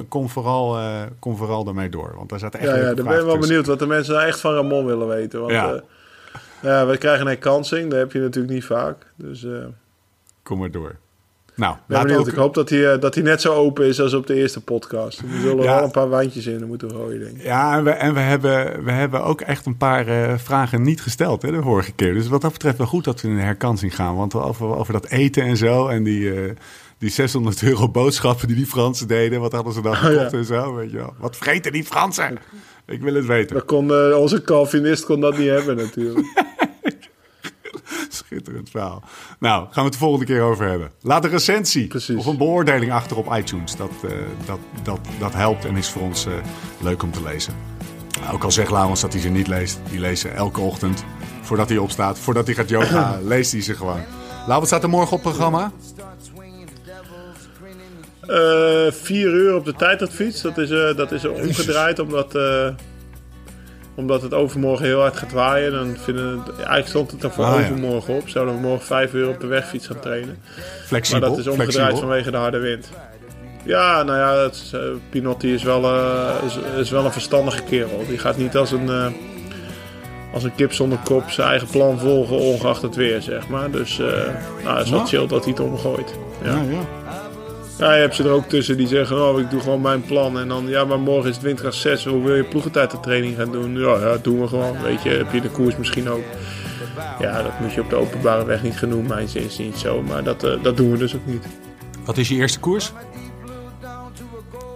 [0.09, 2.13] kom, vooral, eh, kom vooral daarmee door.
[2.15, 3.39] Want daar zaten echt Ja, ja, dan ben ik wel tussen.
[3.39, 5.39] benieuwd wat de mensen echt van Ramon willen weten.
[5.39, 5.81] Want Ja.
[6.63, 6.85] Ja.
[6.85, 7.89] we krijgen een kansing.
[7.89, 9.05] Dat heb je natuurlijk niet vaak.
[9.15, 9.51] Dus eh
[10.43, 10.95] Kom maar door.
[11.55, 14.13] Nou, laat ook, Ik hoop dat hij, eh, dat hij net zo open is als
[14.13, 15.21] op de eerste podcast.
[15.21, 15.75] We zullen Ja.
[15.75, 17.43] wel een paar wijntjes in moeten gooien, denk ik.
[17.43, 21.01] Ja, en we, en we, hebben, we hebben ook echt een paar eh, vragen niet
[21.01, 22.13] gesteld hè, de vorige keer.
[22.13, 24.15] Dus wat dat betreft wel goed dat we in een herkansing gaan.
[24.15, 26.53] Want over, over dat eten en zo en die,
[27.03, 29.39] die 600 euro boodschappen die die Fransen deden.
[29.39, 30.37] Wat hadden ze dan gekocht ja.
[30.37, 31.13] en zo, weet je wel.
[31.17, 32.39] Wat vreten die Fransen?
[32.85, 33.55] Ik wil het weten.
[33.55, 36.27] Dat kon, onze Calvinist kon dat niet hebben natuurlijk.
[38.09, 39.03] Schitterend verhaal.
[39.39, 40.91] Nou, gaan we het de volgende keer over hebben.
[41.01, 42.15] Laat een recensie Precies.
[42.15, 43.75] of een beoordeling achter op iTunes.
[43.75, 44.11] Dat, eh,
[44.45, 46.33] dat, dat, dat helpt en is voor ons eh,
[46.81, 47.53] leuk om te lezen.
[48.31, 49.79] Ook al zegt Laurens dat hij ze niet leest.
[49.89, 51.03] Die leest ze elke ochtend
[51.41, 52.19] voordat hij opstaat.
[52.19, 54.01] Voordat hij gaat yoga, leest hij ze gewoon.
[54.47, 55.71] Lau, wat staat er morgen op programma?
[58.27, 60.41] Eh vier uur op de tijdadvies.
[60.41, 62.67] Dat is, eh, dat is omgedraaid omdat, eh,
[63.95, 65.71] omdat het overmorgen heel hard gaat waaien.
[65.71, 67.59] Dan vinden het, eigenlijk stond het er voor Ah, ja.
[67.65, 68.29] overmorgen op.
[68.29, 70.37] Zouden we morgen vijf uur op de wegfiets gaan trainen.
[70.85, 71.19] Flexibel.
[71.19, 71.97] Maar dat is omgedraaid flexibel.
[72.07, 72.89] vanwege de harde wind.
[73.63, 75.95] Ja, nou ja, het eh, Pinotti is wel,
[76.45, 78.03] is, is wel een verstandige kerel.
[78.07, 78.89] Die gaat niet als een,
[80.33, 83.71] als een kip zonder kop zijn eigen plan volgen, ongeacht het weer, zeg maar.
[83.71, 83.97] Dus
[84.63, 86.13] nou, het is wel chill dat hij het omgooit.
[86.43, 86.51] Ja.
[86.51, 87.22] Ja, ja.
[87.83, 90.39] Ja, je hebt ze er ook tussen die zeggen, oh, ik doe gewoon mijn plan.
[90.39, 93.35] En dan, ja, maar morgen is het windkracht 6, hoe wil je ploegentijd de training
[93.37, 93.79] gaan doen?
[93.79, 95.09] Ja, ja, doen we gewoon, weet je.
[95.09, 96.23] Heb je de koers misschien ook.
[97.19, 100.01] Ja, dat moet je op de openbare weg niet gaan doen, mijn zin niet zo.
[100.01, 101.43] Maar dat, eh, dat doen we dus ook niet.
[102.05, 102.91] Wat is je eerste koers?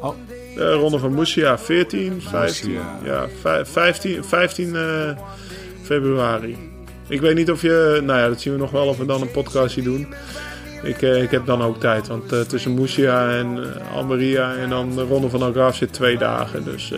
[0.01, 0.13] Oh,
[0.55, 2.99] De Ronde van Moesia, 14, 15, Moesia.
[3.03, 4.81] ja, vij- 15, 15 eh,
[5.81, 6.57] februari.
[7.07, 9.21] Ik weet niet of je, nou ja, dat zien we nog wel of we dan
[9.21, 10.13] een podcastje doen.
[10.83, 14.69] Ik, eh, ik heb dan ook tijd, want eh, tussen Moesia en eh, Almeria en
[14.69, 16.63] dan de Ronde van Algarve zit twee dagen.
[16.63, 16.93] Dus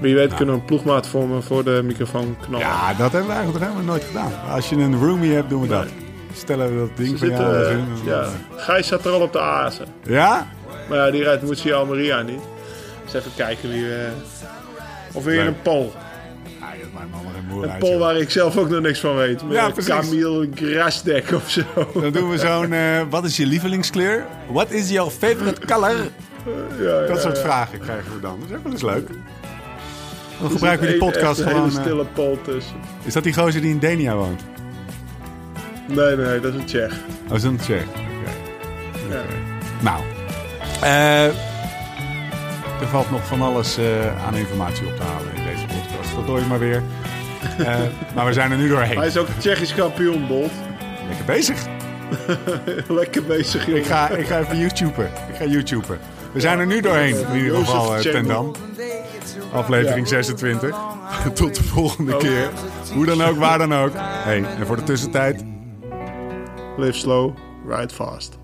[0.00, 2.66] wie weet kunnen we een ploegmaat vormen voor de microfoon knallen.
[2.66, 4.32] ja, dat hebben we eigenlijk nog helemaal nooit gedaan.
[4.50, 5.86] Als je een roomie hebt, doen we dat.
[6.34, 7.86] Stellen we dat ding Ze van zitten, in.
[8.04, 8.24] ja.
[8.56, 9.86] Gijs zat er al op de azen.
[10.02, 10.46] Ja?
[10.88, 12.40] Maar ja, die rijdt Moesia Almeria niet.
[13.04, 14.08] Dus even kijken wie we...
[15.12, 15.92] Of weer een Pol.
[17.62, 19.42] Een uit, pol waar ik zelf ook nog niks van weet.
[19.44, 19.84] Met Ja, een.
[19.84, 21.62] Camille Grasdek of zo.
[22.00, 24.24] Dan doen we zo'n, eh, wat is je lievelingskleur?
[24.50, 25.96] What is your favorite color?
[26.80, 28.40] Ja, Dat soort vragen krijgen we dan.
[28.40, 29.08] Dat is ook wel eens leuk.
[30.40, 31.64] Dan gebruiken we die podcast echt gewoon...
[31.64, 32.74] Een hele eh, stille pol tussen.
[33.04, 34.42] is dat die gozer die in Denia woont?
[35.88, 36.92] Nee, nee, dat is een Tsjech.
[37.28, 37.84] Oh, is dat een Tsjech?
[37.86, 39.14] Oké.
[39.14, 39.22] Ja.
[39.80, 40.02] Nou,
[40.82, 41.24] eh,
[42.80, 45.66] er valt nog van alles eh, aan informatie op te halen in deze.
[46.14, 46.82] Dat doe je maar weer.
[47.58, 47.76] Eh,
[48.14, 48.96] maar we zijn er nu doorheen.
[48.96, 50.52] Hij is ook Tsjechisch kampioen, Bolt.
[51.08, 51.58] Lekker bezig.
[52.88, 53.76] Lekker bezig, joh.
[53.76, 55.04] Ik ga, ik ga even YouTuber.
[55.04, 55.98] Ik ga YouTuber.
[56.32, 58.52] We zijn er nu doorheen, in ieder geval, eh, ten Dam.
[59.52, 60.76] Aflevering 26.
[61.34, 62.48] Tot de volgende keer.
[62.92, 63.92] Hoe dan ook, waar dan ook.
[63.96, 65.44] Hey, en voor de tussentijd,
[66.76, 67.36] Live slow,
[67.68, 68.38] ride fast.